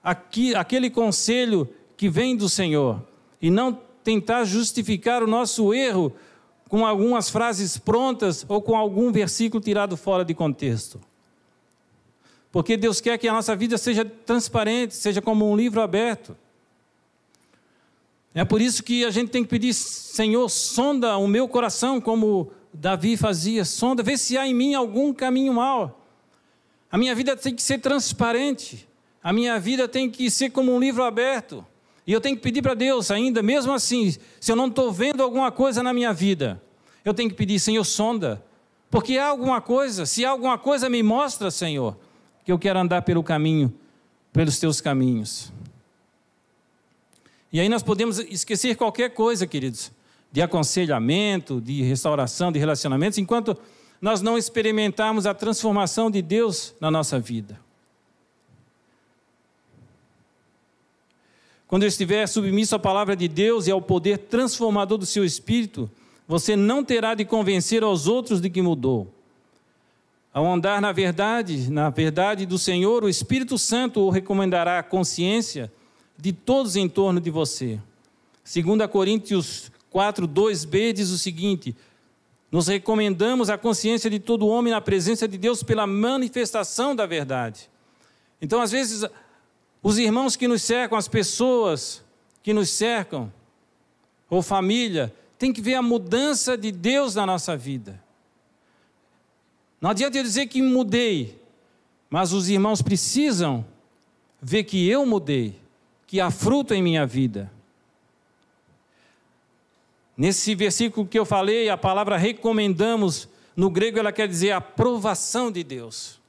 aqui, 0.03 0.55
aquele 0.55 0.89
conselho 0.89 1.69
que 1.95 2.09
vem 2.09 2.35
do 2.35 2.49
Senhor 2.49 2.99
e 3.39 3.51
não 3.51 3.79
tentar 4.03 4.43
justificar 4.43 5.21
o 5.21 5.27
nosso 5.27 5.71
erro 5.71 6.11
com 6.67 6.83
algumas 6.83 7.29
frases 7.29 7.77
prontas 7.77 8.43
ou 8.49 8.59
com 8.59 8.75
algum 8.75 9.11
versículo 9.11 9.61
tirado 9.61 9.95
fora 9.95 10.25
de 10.25 10.33
contexto. 10.33 10.99
Porque 12.51 12.75
Deus 12.75 12.99
quer 12.99 13.19
que 13.19 13.27
a 13.27 13.33
nossa 13.33 13.55
vida 13.55 13.77
seja 13.77 14.03
transparente, 14.03 14.95
seja 14.95 15.21
como 15.21 15.47
um 15.47 15.55
livro 15.55 15.79
aberto. 15.79 16.35
É 18.33 18.43
por 18.43 18.59
isso 18.59 18.81
que 18.81 19.05
a 19.05 19.11
gente 19.11 19.29
tem 19.29 19.43
que 19.43 19.49
pedir, 19.49 19.75
Senhor, 19.75 20.49
sonda 20.49 21.15
o 21.17 21.27
meu 21.27 21.47
coração, 21.47 22.01
como 22.01 22.51
Davi 22.73 23.15
fazia, 23.15 23.63
sonda, 23.63 24.01
vê 24.01 24.17
se 24.17 24.37
há 24.37 24.47
em 24.47 24.53
mim 24.53 24.73
algum 24.73 25.13
caminho 25.13 25.53
mau. 25.53 26.01
A 26.91 26.97
minha 26.97 27.13
vida 27.13 27.35
tem 27.37 27.55
que 27.55 27.61
ser 27.61 27.79
transparente. 27.79 28.87
A 29.23 29.31
minha 29.31 29.59
vida 29.59 29.87
tem 29.87 30.09
que 30.09 30.29
ser 30.29 30.49
como 30.49 30.73
um 30.73 30.79
livro 30.79 31.03
aberto. 31.03 31.65
E 32.05 32.11
eu 32.11 32.19
tenho 32.19 32.35
que 32.35 32.41
pedir 32.41 32.61
para 32.61 32.73
Deus 32.73 33.09
ainda, 33.09 33.41
mesmo 33.41 33.71
assim, 33.71 34.13
se 34.39 34.51
eu 34.51 34.55
não 34.55 34.67
estou 34.67 34.91
vendo 34.91 35.23
alguma 35.23 35.51
coisa 35.51 35.81
na 35.81 35.93
minha 35.93 36.11
vida, 36.11 36.61
eu 37.05 37.13
tenho 37.13 37.29
que 37.29 37.35
pedir, 37.35 37.59
Senhor, 37.59 37.83
sonda. 37.85 38.43
Porque 38.91 39.17
há 39.17 39.27
alguma 39.27 39.61
coisa, 39.61 40.05
se 40.05 40.25
há 40.25 40.29
alguma 40.29 40.57
coisa, 40.57 40.89
me 40.89 41.01
mostra, 41.01 41.49
Senhor, 41.49 41.97
que 42.43 42.51
eu 42.51 42.59
quero 42.59 42.77
andar 42.77 43.01
pelo 43.03 43.23
caminho, 43.23 43.73
pelos 44.33 44.59
teus 44.59 44.81
caminhos. 44.81 45.51
E 47.51 47.59
aí 47.59 47.69
nós 47.69 47.81
podemos 47.81 48.19
esquecer 48.19 48.75
qualquer 48.75 49.11
coisa, 49.11 49.47
queridos, 49.47 49.91
de 50.33 50.41
aconselhamento, 50.41 51.61
de 51.61 51.83
restauração, 51.83 52.51
de 52.51 52.57
relacionamentos, 52.57 53.19
enquanto 53.19 53.55
nós 54.01 54.19
não 54.19 54.35
experimentarmos 54.35 55.27
a 55.27 55.33
transformação 55.33 56.09
de 56.09 56.23
Deus 56.23 56.73
na 56.81 56.89
nossa 56.89 57.19
vida. 57.19 57.57
Quando 61.67 61.83
eu 61.83 61.87
estiver 61.87 62.27
submisso 62.27 62.75
à 62.75 62.79
palavra 62.79 63.15
de 63.15 63.27
Deus 63.27 63.67
e 63.67 63.71
ao 63.71 63.81
poder 63.81 64.17
transformador 64.17 64.97
do 64.97 65.05
seu 65.05 65.23
espírito, 65.23 65.89
você 66.27 66.55
não 66.55 66.83
terá 66.83 67.13
de 67.13 67.23
convencer 67.25 67.83
aos 67.83 68.07
outros 68.07 68.41
de 68.41 68.49
que 68.49 68.61
mudou. 68.61 69.07
Ao 70.33 70.51
andar 70.51 70.81
na 70.81 70.91
verdade, 70.91 71.69
na 71.69 71.91
verdade 71.91 72.47
do 72.47 72.57
Senhor, 72.57 73.03
o 73.03 73.09
Espírito 73.09 73.55
Santo 73.57 74.01
o 74.01 74.09
recomendará 74.09 74.79
a 74.79 74.83
consciência 74.83 75.71
de 76.17 76.33
todos 76.33 76.75
em 76.75 76.89
torno 76.89 77.21
de 77.21 77.29
você. 77.29 77.79
2 78.43 78.89
Coríntios 78.91 79.71
4, 79.93 80.27
2b 80.27 80.91
diz 80.91 81.11
o 81.11 81.17
seguinte: 81.19 81.75
Nos 82.51 82.67
recomendamos 82.67 83.49
a 83.49 83.57
consciência 83.57 84.09
de 84.09 84.19
todo 84.19 84.47
homem 84.47 84.73
na 84.73 84.81
presença 84.81 85.27
de 85.27 85.37
Deus 85.37 85.61
pela 85.61 85.85
manifestação 85.85 86.95
da 86.95 87.05
verdade. 87.05 87.69
Então, 88.41 88.59
às 88.59 88.71
vezes, 88.71 89.05
os 89.81 89.99
irmãos 89.99 90.35
que 90.35 90.47
nos 90.47 90.63
cercam, 90.63 90.97
as 90.97 91.07
pessoas 91.07 92.03
que 92.41 92.51
nos 92.51 92.69
cercam, 92.71 93.31
ou 94.29 94.41
família, 94.41 95.13
tem 95.37 95.53
que 95.53 95.61
ver 95.61 95.75
a 95.75 95.81
mudança 95.81 96.57
de 96.57 96.71
Deus 96.71 97.13
na 97.13 97.25
nossa 97.25 97.55
vida. 97.55 98.01
Não 99.79 99.91
adianta 99.91 100.17
eu 100.17 100.23
dizer 100.23 100.47
que 100.47 100.61
mudei, 100.61 101.39
mas 102.09 102.33
os 102.33 102.49
irmãos 102.49 102.81
precisam 102.81 103.63
ver 104.41 104.63
que 104.63 104.89
eu 104.89 105.05
mudei, 105.05 105.59
que 106.07 106.19
há 106.19 106.31
fruto 106.31 106.73
em 106.73 106.81
minha 106.81 107.05
vida. 107.05 107.51
Nesse 110.15 110.53
versículo 110.53 111.07
que 111.07 111.17
eu 111.17 111.25
falei, 111.25 111.69
a 111.69 111.77
palavra 111.77 112.17
recomendamos, 112.17 113.27
no 113.55 113.69
grego 113.69 113.97
ela 113.97 114.11
quer 114.11 114.27
dizer 114.27 114.51
aprovação 114.51 115.51
de 115.51 115.63
Deus. 115.63 116.19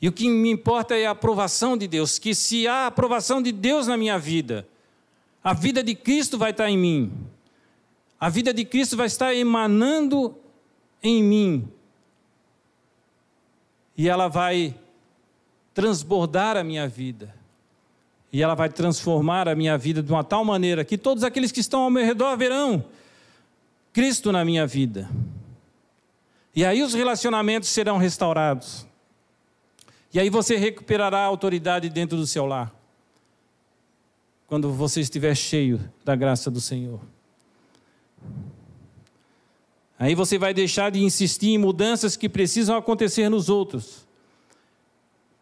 E 0.00 0.08
o 0.08 0.12
que 0.12 0.28
me 0.28 0.50
importa 0.50 0.96
é 0.96 1.06
a 1.06 1.10
aprovação 1.10 1.76
de 1.76 1.86
Deus, 1.86 2.18
que 2.18 2.34
se 2.34 2.66
há 2.66 2.86
aprovação 2.86 3.42
de 3.42 3.52
Deus 3.52 3.86
na 3.86 3.96
minha 3.96 4.18
vida, 4.18 4.66
a 5.42 5.52
vida 5.52 5.82
de 5.82 5.94
Cristo 5.94 6.38
vai 6.38 6.50
estar 6.50 6.70
em 6.70 6.76
mim. 6.76 7.12
A 8.18 8.28
vida 8.28 8.52
de 8.52 8.64
Cristo 8.64 8.96
vai 8.96 9.06
estar 9.06 9.34
emanando 9.34 10.36
em 11.02 11.22
mim. 11.22 11.68
E 13.96 14.08
ela 14.08 14.28
vai 14.28 14.74
transbordar 15.72 16.56
a 16.56 16.64
minha 16.64 16.86
vida. 16.86 17.39
E 18.32 18.42
ela 18.42 18.54
vai 18.54 18.68
transformar 18.68 19.48
a 19.48 19.54
minha 19.54 19.76
vida 19.76 20.02
de 20.02 20.10
uma 20.10 20.22
tal 20.22 20.44
maneira 20.44 20.84
que 20.84 20.96
todos 20.96 21.24
aqueles 21.24 21.50
que 21.50 21.60
estão 21.60 21.82
ao 21.82 21.90
meu 21.90 22.04
redor 22.04 22.36
verão 22.36 22.84
Cristo 23.92 24.30
na 24.30 24.44
minha 24.44 24.66
vida. 24.66 25.08
E 26.54 26.64
aí 26.64 26.82
os 26.82 26.94
relacionamentos 26.94 27.68
serão 27.68 27.98
restaurados. 27.98 28.86
E 30.12 30.18
aí 30.18 30.30
você 30.30 30.56
recuperará 30.56 31.18
a 31.18 31.26
autoridade 31.26 31.88
dentro 31.88 32.16
do 32.16 32.26
seu 32.26 32.46
lar. 32.46 32.72
Quando 34.46 34.72
você 34.72 35.00
estiver 35.00 35.34
cheio 35.36 35.80
da 36.04 36.16
graça 36.16 36.50
do 36.50 36.60
Senhor. 36.60 37.00
Aí 39.98 40.14
você 40.14 40.38
vai 40.38 40.52
deixar 40.52 40.90
de 40.90 41.00
insistir 41.00 41.50
em 41.50 41.58
mudanças 41.58 42.16
que 42.16 42.28
precisam 42.28 42.76
acontecer 42.76 43.28
nos 43.28 43.48
outros. 43.48 44.06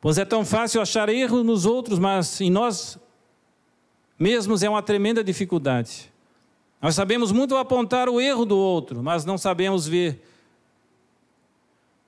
Pois 0.00 0.18
é 0.18 0.24
tão 0.24 0.44
fácil 0.44 0.80
achar 0.80 1.08
erro 1.08 1.42
nos 1.42 1.66
outros, 1.66 1.98
mas 1.98 2.40
em 2.40 2.50
nós 2.50 2.98
mesmos 4.18 4.62
é 4.62 4.68
uma 4.68 4.82
tremenda 4.82 5.24
dificuldade. 5.24 6.12
Nós 6.80 6.94
sabemos 6.94 7.32
muito 7.32 7.56
apontar 7.56 8.08
o 8.08 8.20
erro 8.20 8.44
do 8.44 8.56
outro, 8.56 9.02
mas 9.02 9.24
não 9.24 9.36
sabemos 9.36 9.86
ver 9.86 10.24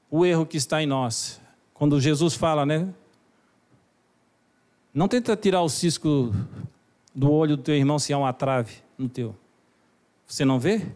o 0.09 0.24
erro 0.24 0.46
que 0.46 0.57
está 0.57 0.81
em 0.83 0.87
nós. 0.87 1.40
Quando 1.74 2.00
Jesus 2.00 2.35
fala, 2.35 2.64
né? 2.64 2.88
Não 4.94 5.09
tenta 5.09 5.37
tirar 5.37 5.62
o 5.62 5.68
cisco 5.68 6.33
do 7.14 7.31
olho 7.31 7.57
do 7.57 7.62
teu 7.62 7.74
irmão 7.74 7.98
se 7.98 8.12
há 8.12 8.18
uma 8.18 8.33
trave 8.33 8.74
no 8.96 9.09
teu. 9.09 9.35
Você 10.26 10.44
não 10.44 10.61
vê? 10.61 10.87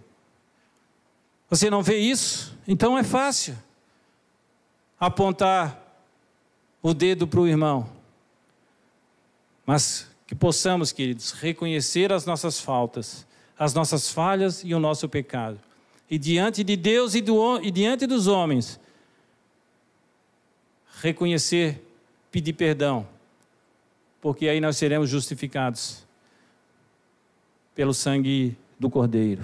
Você 1.51 1.69
não 1.69 1.83
vê 1.83 1.99
isso? 1.99 2.57
Então 2.67 2.97
é 2.97 3.03
fácil 3.03 3.57
apontar 4.99 5.84
o 6.85 6.93
dedo 6.93 7.27
para 7.27 7.41
o 7.41 7.49
irmão. 7.49 7.89
Mas 9.65 10.07
que 10.27 10.35
possamos, 10.35 10.93
queridos, 10.93 11.33
reconhecer 11.33 12.13
as 12.13 12.27
nossas 12.27 12.61
faltas, 12.61 13.27
as 13.59 13.73
nossas 13.73 14.11
falhas 14.11 14.63
e 14.63 14.75
o 14.75 14.79
nosso 14.79 15.09
pecado. 15.09 15.59
E 16.11 16.19
diante 16.19 16.63
de 16.63 16.77
Deus 16.77 17.15
e, 17.15 17.23
do, 17.23 17.59
e 17.63 17.71
diante 17.71 18.07
dos 18.07 18.27
homens, 18.27 18.79
reconhecer, 21.01 21.83
pedir 22.31 22.53
perdão, 22.53 23.09
porque 24.21 24.47
aí 24.47 24.61
nós 24.61 24.77
seremos 24.77 25.09
justificados 25.09 26.05
pelo 27.75 27.95
sangue 27.95 28.59
do 28.79 28.91
Cordeiro. 28.91 29.43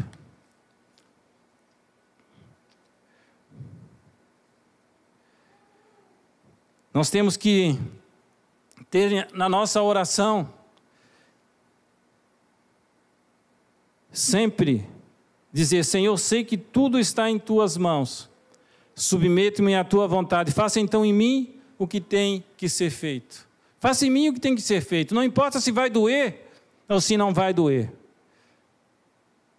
Nós 6.92 7.10
temos 7.10 7.36
que 7.36 7.78
ter 8.90 9.28
na 9.32 9.48
nossa 9.48 9.82
oração 9.82 10.52
sempre 14.12 14.86
dizer: 15.52 15.84
Senhor, 15.84 16.16
sei 16.18 16.44
que 16.44 16.56
tudo 16.56 16.98
está 16.98 17.30
em 17.30 17.38
tuas 17.38 17.76
mãos 17.76 18.30
submeto-me 19.00 19.74
à 19.74 19.82
tua 19.82 20.06
vontade. 20.06 20.52
Faça 20.52 20.78
então 20.78 21.04
em 21.04 21.12
mim 21.12 21.54
o 21.78 21.86
que 21.86 22.00
tem 22.00 22.44
que 22.56 22.68
ser 22.68 22.90
feito. 22.90 23.48
Faça 23.78 24.06
em 24.06 24.10
mim 24.10 24.28
o 24.28 24.34
que 24.34 24.40
tem 24.40 24.54
que 24.54 24.60
ser 24.60 24.82
feito. 24.82 25.14
Não 25.14 25.24
importa 25.24 25.60
se 25.60 25.72
vai 25.72 25.88
doer 25.88 26.46
ou 26.88 27.00
se 27.00 27.16
não 27.16 27.32
vai 27.32 27.54
doer. 27.54 27.90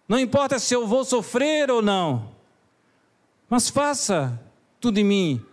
Não 0.06 0.18
importa 0.18 0.58
se 0.58 0.74
eu 0.74 0.86
vou 0.86 1.04
sofrer 1.04 1.70
ou 1.70 1.82
não. 1.82 2.30
Mas 3.48 3.68
faça 3.68 4.40
tudo 4.80 4.98
em 4.98 5.04
mim. 5.04 5.46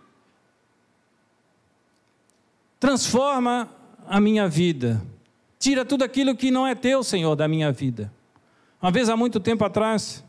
Transforma 2.80 3.68
a 4.08 4.18
minha 4.18 4.48
vida. 4.48 5.02
Tira 5.58 5.84
tudo 5.84 6.02
aquilo 6.02 6.34
que 6.34 6.50
não 6.50 6.66
é 6.66 6.74
teu, 6.74 7.04
Senhor, 7.04 7.36
da 7.36 7.46
minha 7.46 7.70
vida. 7.70 8.10
Uma 8.80 8.90
vez 8.90 9.10
há 9.10 9.16
muito 9.16 9.38
tempo 9.38 9.62
atrás, 9.62 10.24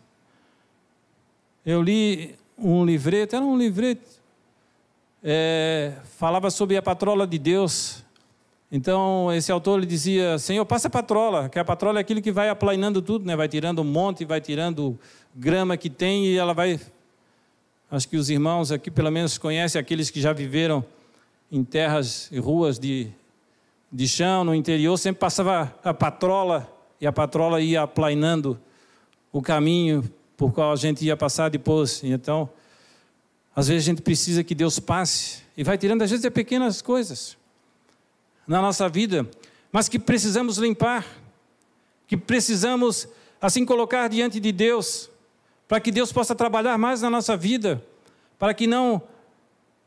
eu 1.66 1.82
li 1.82 2.36
um 2.58 2.84
livreto, 2.84 3.38
era 3.38 3.46
um 3.46 3.58
livreto, 3.58 4.06
é, 5.24 5.94
falava 6.18 6.52
sobre 6.52 6.76
a 6.76 6.82
patrola 6.82 7.26
de 7.26 7.40
Deus. 7.40 8.04
Então, 8.70 9.32
esse 9.32 9.50
autor 9.50 9.86
dizia: 9.86 10.38
Senhor, 10.38 10.66
passa 10.66 10.90
a 10.90 10.92
patrola, 10.92 11.48
que 11.48 11.58
a 11.58 11.64
patrola 11.64 12.00
é 12.00 12.02
aquilo 12.02 12.22
que 12.22 12.34
vai 12.34 12.50
aplanando 12.50 13.02
tudo, 13.02 13.26
né? 13.26 13.34
vai 13.34 13.48
tirando 13.48 13.80
um 13.80 13.86
monte, 13.86 14.26
vai 14.26 14.42
tirando 14.42 15.00
grama 15.34 15.78
que 15.78 15.90
tem 15.90 16.26
e 16.26 16.38
ela 16.38 16.54
vai. 16.54 16.78
Acho 17.90 18.10
que 18.10 18.18
os 18.18 18.30
irmãos 18.30 18.74
aqui, 18.74 18.92
pelo 18.92 19.10
menos, 19.10 19.38
conhecem 19.38 19.80
aqueles 19.80 20.10
que 20.10 20.20
já 20.20 20.34
viveram 20.34 20.84
em 21.52 21.64
terras 21.64 22.30
e 22.32 22.40
ruas 22.40 22.80
de, 22.80 23.12
de 23.92 24.08
chão, 24.08 24.46
no 24.46 24.56
interior, 24.56 24.98
sempre 24.98 25.20
passava 25.20 25.76
a 25.84 25.94
patrola 25.94 26.72
e 27.00 27.06
a 27.06 27.12
patrola 27.12 27.60
ia 27.60 27.82
aplanando 27.82 28.58
o 29.32 29.42
caminho 29.42 30.10
por 30.38 30.54
qual 30.54 30.72
a 30.72 30.76
gente 30.76 31.04
ia 31.04 31.18
passar 31.18 31.50
depois. 31.50 32.02
Então, 32.04 32.50
às 33.54 33.68
vezes 33.68 33.84
a 33.84 33.88
gente 33.88 34.02
precisa 34.02 34.44
que 34.44 34.56
Deus 34.56 34.80
passe 34.80 35.44
e 35.58 35.64
vai 35.64 35.78
tirando, 35.78 36.02
às 36.04 36.10
vezes, 36.10 36.26
é 36.26 36.30
pequenas 36.30 36.82
coisas 36.82 37.38
na 38.48 38.62
nossa 38.62 38.88
vida, 38.88 39.30
mas 39.72 39.90
que 39.90 40.00
precisamos 40.00 40.58
limpar, 40.58 41.06
que 42.08 42.16
precisamos, 42.16 43.08
assim, 43.42 43.66
colocar 43.66 44.08
diante 44.08 44.40
de 44.40 44.52
Deus, 44.52 45.10
para 45.68 45.80
que 45.80 45.92
Deus 45.92 46.12
possa 46.12 46.34
trabalhar 46.34 46.78
mais 46.78 47.02
na 47.02 47.10
nossa 47.10 47.36
vida, 47.36 47.84
para 48.40 48.54
que 48.54 48.68
não 48.68 49.02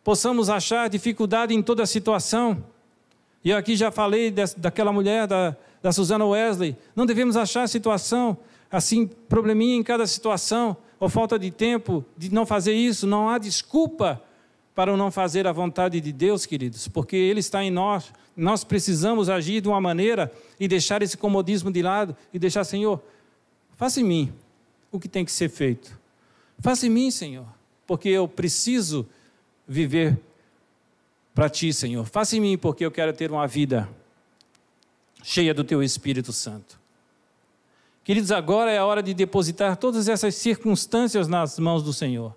possamos 0.04 0.50
achar 0.50 0.88
dificuldade 0.88 1.54
em 1.54 1.62
toda 1.62 1.82
a 1.82 1.86
situação. 1.86 2.62
E 3.42 3.50
eu 3.50 3.56
aqui 3.56 3.74
já 3.74 3.90
falei 3.90 4.30
daquela 4.30 4.92
mulher, 4.92 5.26
da, 5.26 5.56
da 5.82 5.90
Susana 5.90 6.24
Wesley, 6.24 6.76
não 6.94 7.06
devemos 7.06 7.36
achar 7.36 7.66
situação 7.68 8.36
assim, 8.70 9.06
probleminha 9.06 9.76
em 9.76 9.82
cada 9.82 10.06
situação, 10.06 10.76
ou 10.98 11.08
falta 11.08 11.38
de 11.38 11.50
tempo 11.50 12.04
de 12.16 12.32
não 12.32 12.44
fazer 12.44 12.72
isso, 12.72 13.06
não 13.06 13.28
há 13.28 13.38
desculpa 13.38 14.22
para 14.74 14.96
não 14.96 15.10
fazer 15.10 15.46
a 15.46 15.52
vontade 15.52 16.00
de 16.00 16.12
Deus, 16.12 16.44
queridos, 16.44 16.88
porque 16.88 17.14
Ele 17.14 17.40
está 17.40 17.62
em 17.62 17.70
nós. 17.70 18.12
Nós 18.36 18.64
precisamos 18.64 19.28
agir 19.28 19.60
de 19.60 19.68
uma 19.68 19.80
maneira 19.80 20.32
e 20.58 20.66
deixar 20.66 21.02
esse 21.02 21.16
comodismo 21.16 21.70
de 21.70 21.82
lado 21.82 22.16
e 22.32 22.38
deixar, 22.38 22.64
Senhor, 22.64 23.00
faça 23.76 24.00
em 24.00 24.04
mim 24.04 24.32
o 24.90 24.98
que 24.98 25.08
tem 25.08 25.24
que 25.24 25.30
ser 25.30 25.48
feito. 25.48 25.96
Faça 26.58 26.86
em 26.86 26.90
mim, 26.90 27.10
Senhor, 27.10 27.46
porque 27.86 28.08
eu 28.08 28.26
preciso 28.26 29.06
viver 29.66 30.18
para 31.34 31.48
Ti, 31.48 31.72
Senhor. 31.72 32.04
Faça 32.04 32.36
em 32.36 32.40
mim, 32.40 32.58
porque 32.58 32.84
eu 32.84 32.90
quero 32.90 33.12
ter 33.12 33.30
uma 33.30 33.46
vida 33.46 33.88
cheia 35.22 35.52
do 35.52 35.64
Teu 35.64 35.82
Espírito 35.82 36.32
Santo. 36.32 36.78
Queridos, 38.04 38.30
agora 38.30 38.70
é 38.70 38.78
a 38.78 38.84
hora 38.84 39.02
de 39.02 39.14
depositar 39.14 39.76
todas 39.76 40.08
essas 40.08 40.34
circunstâncias 40.34 41.26
nas 41.26 41.58
mãos 41.58 41.82
do 41.82 41.92
Senhor. 41.92 42.36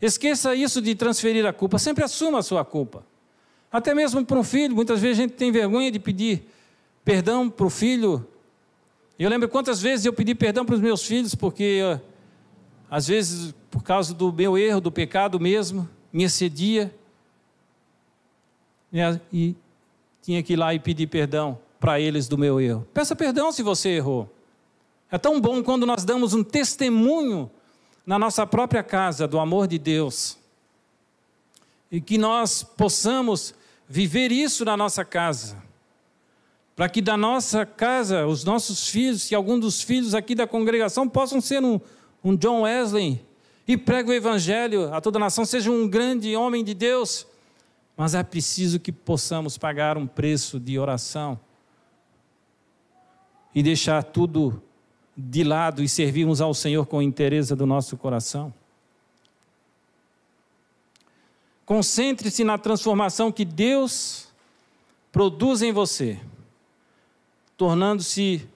Esqueça 0.00 0.54
isso 0.54 0.80
de 0.80 0.94
transferir 0.94 1.44
a 1.46 1.52
culpa, 1.52 1.78
sempre 1.78 2.04
assuma 2.04 2.38
a 2.38 2.42
sua 2.42 2.64
culpa. 2.64 3.04
Até 3.72 3.94
mesmo 3.94 4.24
para 4.24 4.38
um 4.38 4.44
filho, 4.44 4.74
muitas 4.74 5.00
vezes 5.00 5.18
a 5.18 5.22
gente 5.22 5.34
tem 5.34 5.50
vergonha 5.50 5.90
de 5.90 5.98
pedir 5.98 6.46
perdão 7.04 7.48
para 7.48 7.66
o 7.66 7.70
filho. 7.70 8.26
Eu 9.18 9.28
lembro 9.28 9.48
quantas 9.48 9.80
vezes 9.80 10.06
eu 10.06 10.12
pedi 10.12 10.34
perdão 10.34 10.64
para 10.64 10.74
os 10.74 10.80
meus 10.80 11.02
filhos, 11.02 11.34
porque 11.34 11.98
às 12.90 13.08
vezes, 13.08 13.54
por 13.70 13.82
causa 13.82 14.14
do 14.14 14.32
meu 14.32 14.56
erro, 14.56 14.80
do 14.80 14.92
pecado 14.92 15.40
mesmo, 15.40 15.88
me 16.12 16.24
excedia. 16.24 16.94
E 19.32 19.54
tinha 20.22 20.42
que 20.42 20.54
ir 20.54 20.56
lá 20.56 20.74
e 20.74 20.78
pedir 20.78 21.06
perdão 21.06 21.58
para 21.78 22.00
eles 22.00 22.28
do 22.28 22.36
meu 22.36 22.60
erro. 22.60 22.86
Peça 22.92 23.14
perdão 23.14 23.52
se 23.52 23.62
você 23.62 23.90
errou. 23.90 24.28
É 25.10 25.16
tão 25.16 25.40
bom 25.40 25.62
quando 25.62 25.86
nós 25.86 26.04
damos 26.04 26.34
um 26.34 26.44
testemunho 26.44 27.50
na 28.06 28.18
nossa 28.18 28.46
própria 28.46 28.82
casa 28.82 29.26
do 29.26 29.38
amor 29.38 29.66
de 29.66 29.78
Deus. 29.78 30.38
E 31.90 32.00
que 32.00 32.18
nós 32.18 32.62
possamos 32.62 33.54
viver 33.88 34.30
isso 34.30 34.64
na 34.64 34.76
nossa 34.76 35.04
casa. 35.04 35.56
Para 36.76 36.88
que 36.88 37.00
da 37.00 37.16
nossa 37.16 37.64
casa, 37.64 38.26
os 38.26 38.44
nossos 38.44 38.88
filhos, 38.88 39.22
se 39.22 39.34
algum 39.34 39.58
dos 39.58 39.82
filhos 39.82 40.14
aqui 40.14 40.34
da 40.34 40.46
congregação 40.46 41.08
possam 41.08 41.40
ser 41.40 41.62
um, 41.62 41.80
um 42.22 42.36
John 42.36 42.62
Wesley 42.62 43.20
e 43.68 43.76
pregue 43.76 44.10
o 44.10 44.14
evangelho 44.14 44.92
a 44.94 45.00
toda 45.00 45.18
a 45.18 45.20
nação, 45.20 45.44
seja 45.44 45.70
um 45.70 45.86
grande 45.86 46.34
homem 46.34 46.64
de 46.64 46.72
Deus. 46.72 47.26
Mas 47.94 48.14
é 48.14 48.22
preciso 48.22 48.80
que 48.80 48.90
possamos 48.90 49.58
pagar 49.58 49.98
um 49.98 50.06
preço 50.06 50.58
de 50.58 50.78
oração 50.78 51.38
e 53.54 53.62
deixar 53.62 54.02
tudo 54.02 54.62
de 55.14 55.44
lado 55.44 55.82
e 55.82 55.88
servirmos 55.88 56.40
ao 56.40 56.54
Senhor 56.54 56.86
com 56.86 57.02
interesse 57.02 57.54
do 57.54 57.66
nosso 57.66 57.96
coração. 57.98 58.54
Concentre-se 61.66 62.44
na 62.44 62.56
transformação 62.56 63.30
que 63.30 63.44
Deus 63.44 64.28
produz 65.12 65.60
em 65.60 65.72
você, 65.72 66.18
tornando-se 67.54 68.48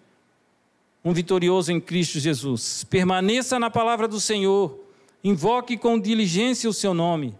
um 1.05 1.13
vitorioso 1.13 1.71
em 1.71 1.81
Cristo 1.81 2.19
Jesus. 2.19 2.85
Permaneça 2.85 3.59
na 3.59 3.69
palavra 3.69 4.09
do 4.09 4.21
Senhor, 4.21 4.82
invoque 5.23 5.77
com 5.77 5.99
diligência 5.99 6.69
o 6.69 6.73
seu 6.73 6.93
nome, 6.93 7.37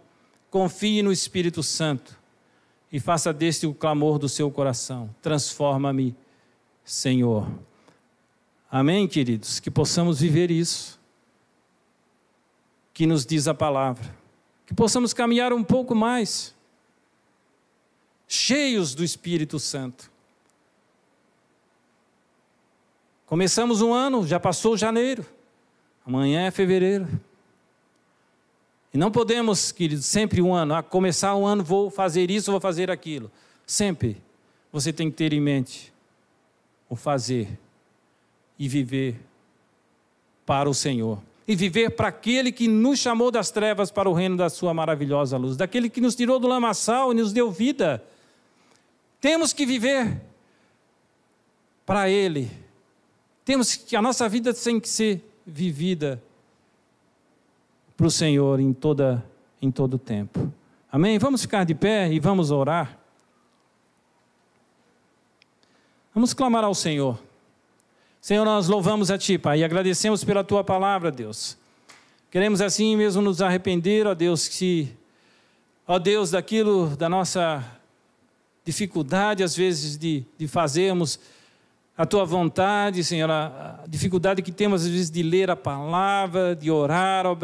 confie 0.49 1.01
no 1.01 1.11
Espírito 1.11 1.61
Santo 1.61 2.17
e 2.91 2.99
faça 2.99 3.33
deste 3.33 3.65
o 3.65 3.73
clamor 3.73 4.19
do 4.19 4.29
seu 4.29 4.49
coração: 4.51 5.13
transforma-me, 5.21 6.15
Senhor. 6.85 7.51
Amém, 8.71 9.07
queridos? 9.07 9.59
Que 9.59 9.69
possamos 9.69 10.19
viver 10.19 10.49
isso, 10.49 10.99
que 12.93 13.05
nos 13.05 13.25
diz 13.25 13.47
a 13.47 13.53
palavra, 13.53 14.15
que 14.65 14.73
possamos 14.73 15.13
caminhar 15.13 15.51
um 15.53 15.63
pouco 15.63 15.93
mais, 15.93 16.55
cheios 18.27 18.95
do 18.95 19.03
Espírito 19.03 19.59
Santo. 19.59 20.11
Começamos 23.25 23.81
um 23.81 23.93
ano, 23.93 24.27
já 24.27 24.39
passou 24.39 24.77
janeiro, 24.77 25.25
amanhã 26.05 26.45
é 26.45 26.51
fevereiro. 26.51 27.07
E 28.93 28.97
não 28.97 29.09
podemos, 29.09 29.71
queridos, 29.71 30.05
sempre 30.05 30.39
um 30.39 30.53
ano, 30.53 30.75
a 30.75 30.79
ah, 30.79 30.83
começar 30.83 31.35
um 31.35 31.47
ano, 31.47 31.63
vou 31.63 31.89
fazer 31.89 32.29
isso, 32.29 32.51
vou 32.51 32.61
fazer 32.61 32.91
aquilo. 32.91 33.31
Sempre 33.65 34.21
você 34.71 34.93
tem 34.93 35.09
que 35.09 35.17
ter 35.17 35.33
em 35.33 35.41
mente 35.41 35.91
o 36.87 36.95
fazer 36.95 37.59
e 38.59 38.67
viver 38.67 39.19
para 40.45 40.69
o 40.69 40.75
Senhor. 40.75 41.19
E 41.47 41.55
viver 41.55 41.89
para 41.89 42.09
aquele 42.09 42.51
que 42.51 42.67
nos 42.67 42.99
chamou 42.99 43.31
das 43.31 43.49
trevas 43.49 43.89
para 43.89 44.07
o 44.07 44.13
reino 44.13 44.37
da 44.37 44.49
sua 44.49 44.73
maravilhosa 44.73 45.37
luz, 45.37 45.57
daquele 45.57 45.89
que 45.89 45.99
nos 45.99 46.15
tirou 46.15 46.39
do 46.39 46.47
lamaçal 46.47 47.11
e 47.11 47.15
nos 47.15 47.33
deu 47.33 47.51
vida. 47.51 48.03
Temos 49.19 49.53
que 49.53 49.65
viver 49.65 50.21
para 51.83 52.09
Ele. 52.09 52.51
Temos 53.43 53.75
que 53.75 53.95
a 53.95 54.01
nossa 54.01 54.29
vida 54.29 54.53
tem 54.53 54.79
que 54.79 54.87
ser 54.87 55.21
vivida 55.45 56.21
para 58.03 58.09
o 58.09 58.11
Senhor 58.11 58.59
em 58.59 58.73
toda 58.73 59.23
em 59.61 59.71
todo 59.71 59.93
o 59.93 59.97
tempo. 59.97 60.51
Amém? 60.91 61.17
Vamos 61.17 61.43
ficar 61.43 61.63
de 61.63 61.73
pé 61.73 62.11
e 62.11 62.19
vamos 62.19 62.51
orar. 62.51 62.99
Vamos 66.13 66.33
clamar 66.33 66.65
ao 66.65 66.75
Senhor. 66.75 67.17
Senhor, 68.19 68.43
nós 68.43 68.67
louvamos 68.67 69.09
a 69.09 69.17
Ti, 69.17 69.37
Pai, 69.37 69.59
e 69.59 69.63
agradecemos 69.63 70.21
pela 70.21 70.43
Tua 70.43 70.65
palavra, 70.65 71.09
Deus. 71.09 71.57
Queremos 72.29 72.59
assim 72.59 72.97
mesmo 72.97 73.21
nos 73.21 73.41
arrepender, 73.41 74.05
ó 74.05 74.13
Deus, 74.13 74.49
que, 74.49 74.93
ó 75.87 75.97
Deus, 75.97 76.31
daquilo, 76.31 76.97
da 76.97 77.07
nossa 77.07 77.63
dificuldade, 78.65 79.43
às 79.43 79.55
vezes, 79.55 79.97
de, 79.97 80.25
de 80.37 80.45
fazermos 80.45 81.17
a 81.95 82.05
Tua 82.05 82.25
vontade, 82.25 83.03
Senhor, 83.03 83.29
a, 83.29 83.83
dificuldade 83.87 84.41
que 84.41 84.51
temos, 84.51 84.83
às 84.83 84.89
vezes, 84.89 85.11
de 85.11 85.21
ler 85.21 85.49
a 85.51 85.55
palavra, 85.55 86.55
de 86.55 86.71
orar, 86.71 87.25
ó 87.25 87.37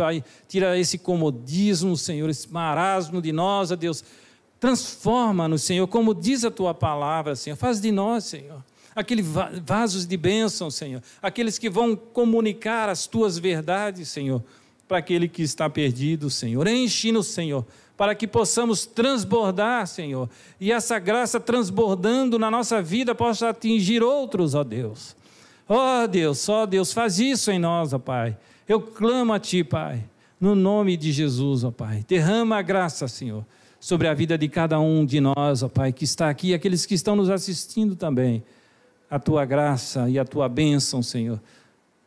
tira 0.47 0.77
esse 0.77 0.97
comodismo, 0.97 1.95
Senhor, 1.95 2.29
esse 2.29 2.51
marasmo 2.51 3.21
de 3.21 3.31
nós, 3.31 3.71
ó 3.71 3.75
Deus. 3.75 4.03
Transforma-nos, 4.59 5.61
Senhor, 5.63 5.87
como 5.87 6.13
diz 6.13 6.43
a 6.43 6.51
Tua 6.51 6.73
palavra, 6.73 7.35
Senhor. 7.35 7.55
Faz 7.55 7.79
de 7.79 7.91
nós, 7.91 8.25
Senhor 8.25 8.63
aqueles 8.95 9.25
vasos 9.63 10.05
de 10.05 10.17
bênção, 10.17 10.69
Senhor, 10.69 11.01
aqueles 11.21 11.57
que 11.57 11.69
vão 11.69 11.95
comunicar 11.95 12.89
as 12.89 13.07
tuas 13.07 13.37
verdades, 13.37 14.09
Senhor, 14.09 14.43
para 14.87 14.97
aquele 14.97 15.27
que 15.27 15.41
está 15.41 15.69
perdido, 15.69 16.29
Senhor. 16.29 16.67
Enche-nos, 16.67 17.27
Senhor, 17.27 17.65
para 17.99 18.15
que 18.15 18.25
possamos 18.25 18.85
transbordar, 18.85 19.85
Senhor, 19.85 20.29
e 20.57 20.71
essa 20.71 20.97
graça 20.97 21.37
transbordando 21.37 22.39
na 22.39 22.49
nossa 22.49 22.81
vida 22.81 23.13
possa 23.13 23.49
atingir 23.49 24.01
outros, 24.01 24.55
ó 24.55 24.63
Deus. 24.63 25.17
Ó 25.67 26.07
Deus, 26.07 26.47
ó 26.47 26.65
Deus, 26.65 26.93
faz 26.93 27.19
isso 27.19 27.51
em 27.51 27.59
nós, 27.59 27.91
ó 27.91 27.99
Pai. 27.99 28.37
Eu 28.65 28.79
clamo 28.79 29.33
a 29.33 29.39
Ti, 29.39 29.65
Pai, 29.65 30.01
no 30.39 30.55
nome 30.55 30.95
de 30.95 31.11
Jesus, 31.11 31.65
ó 31.65 31.71
Pai. 31.71 32.05
Derrama 32.07 32.55
a 32.55 32.61
graça, 32.61 33.05
Senhor, 33.09 33.45
sobre 33.81 34.07
a 34.07 34.13
vida 34.13 34.37
de 34.37 34.47
cada 34.47 34.79
um 34.79 35.05
de 35.05 35.19
nós, 35.19 35.61
ó 35.61 35.67
Pai, 35.67 35.91
que 35.91 36.05
está 36.05 36.29
aqui, 36.29 36.53
aqueles 36.53 36.85
que 36.85 36.93
estão 36.93 37.17
nos 37.17 37.29
assistindo 37.29 37.97
também 37.97 38.41
a 39.11 39.19
tua 39.19 39.43
graça 39.43 40.09
e 40.09 40.17
a 40.17 40.23
tua 40.23 40.47
bênção, 40.47 41.03
Senhor, 41.03 41.37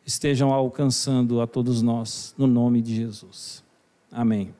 estejam 0.03 0.51
alcançando 0.51 1.39
a 1.39 1.45
todos 1.45 1.83
nós, 1.83 2.33
no 2.35 2.47
nome 2.47 2.81
de 2.81 2.95
Jesus. 2.95 3.63
Amém. 4.11 4.55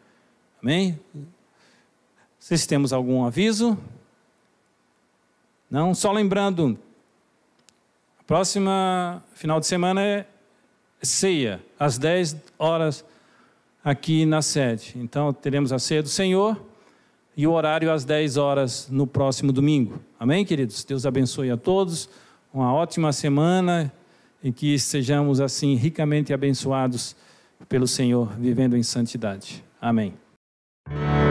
Amém? 0.63 0.97
Vocês 2.39 2.65
temos 2.65 2.93
algum 2.93 3.25
aviso? 3.25 3.77
Não? 5.69 5.93
Só 5.93 6.09
lembrando, 6.09 6.79
a 8.17 8.23
próxima 8.23 9.21
final 9.33 9.59
de 9.59 9.67
semana 9.67 10.01
é 10.01 10.25
ceia, 11.01 11.61
às 11.77 11.97
10 11.97 12.37
horas 12.57 13.03
aqui 13.83 14.25
na 14.25 14.41
sede. 14.41 14.93
Então 14.95 15.33
teremos 15.33 15.73
a 15.73 15.79
ceia 15.79 16.01
do 16.01 16.07
Senhor 16.07 16.57
e 17.35 17.45
o 17.45 17.51
horário 17.51 17.91
às 17.91 18.05
10 18.05 18.37
horas 18.37 18.87
no 18.89 19.05
próximo 19.05 19.51
domingo. 19.51 19.99
Amém, 20.17 20.45
queridos? 20.45 20.85
Deus 20.85 21.05
abençoe 21.05 21.51
a 21.51 21.57
todos 21.57 22.07
uma 22.53 22.73
ótima 22.73 23.11
semana 23.11 23.91
e 24.41 24.49
que 24.49 24.79
sejamos 24.79 25.41
assim 25.41 25.75
ricamente 25.75 26.33
abençoados 26.33 27.17
pelo 27.67 27.85
Senhor, 27.85 28.31
vivendo 28.39 28.77
em 28.77 28.83
santidade. 28.83 29.61
Amém. 29.81 30.22
Thank 30.89 31.17
you 31.17 31.22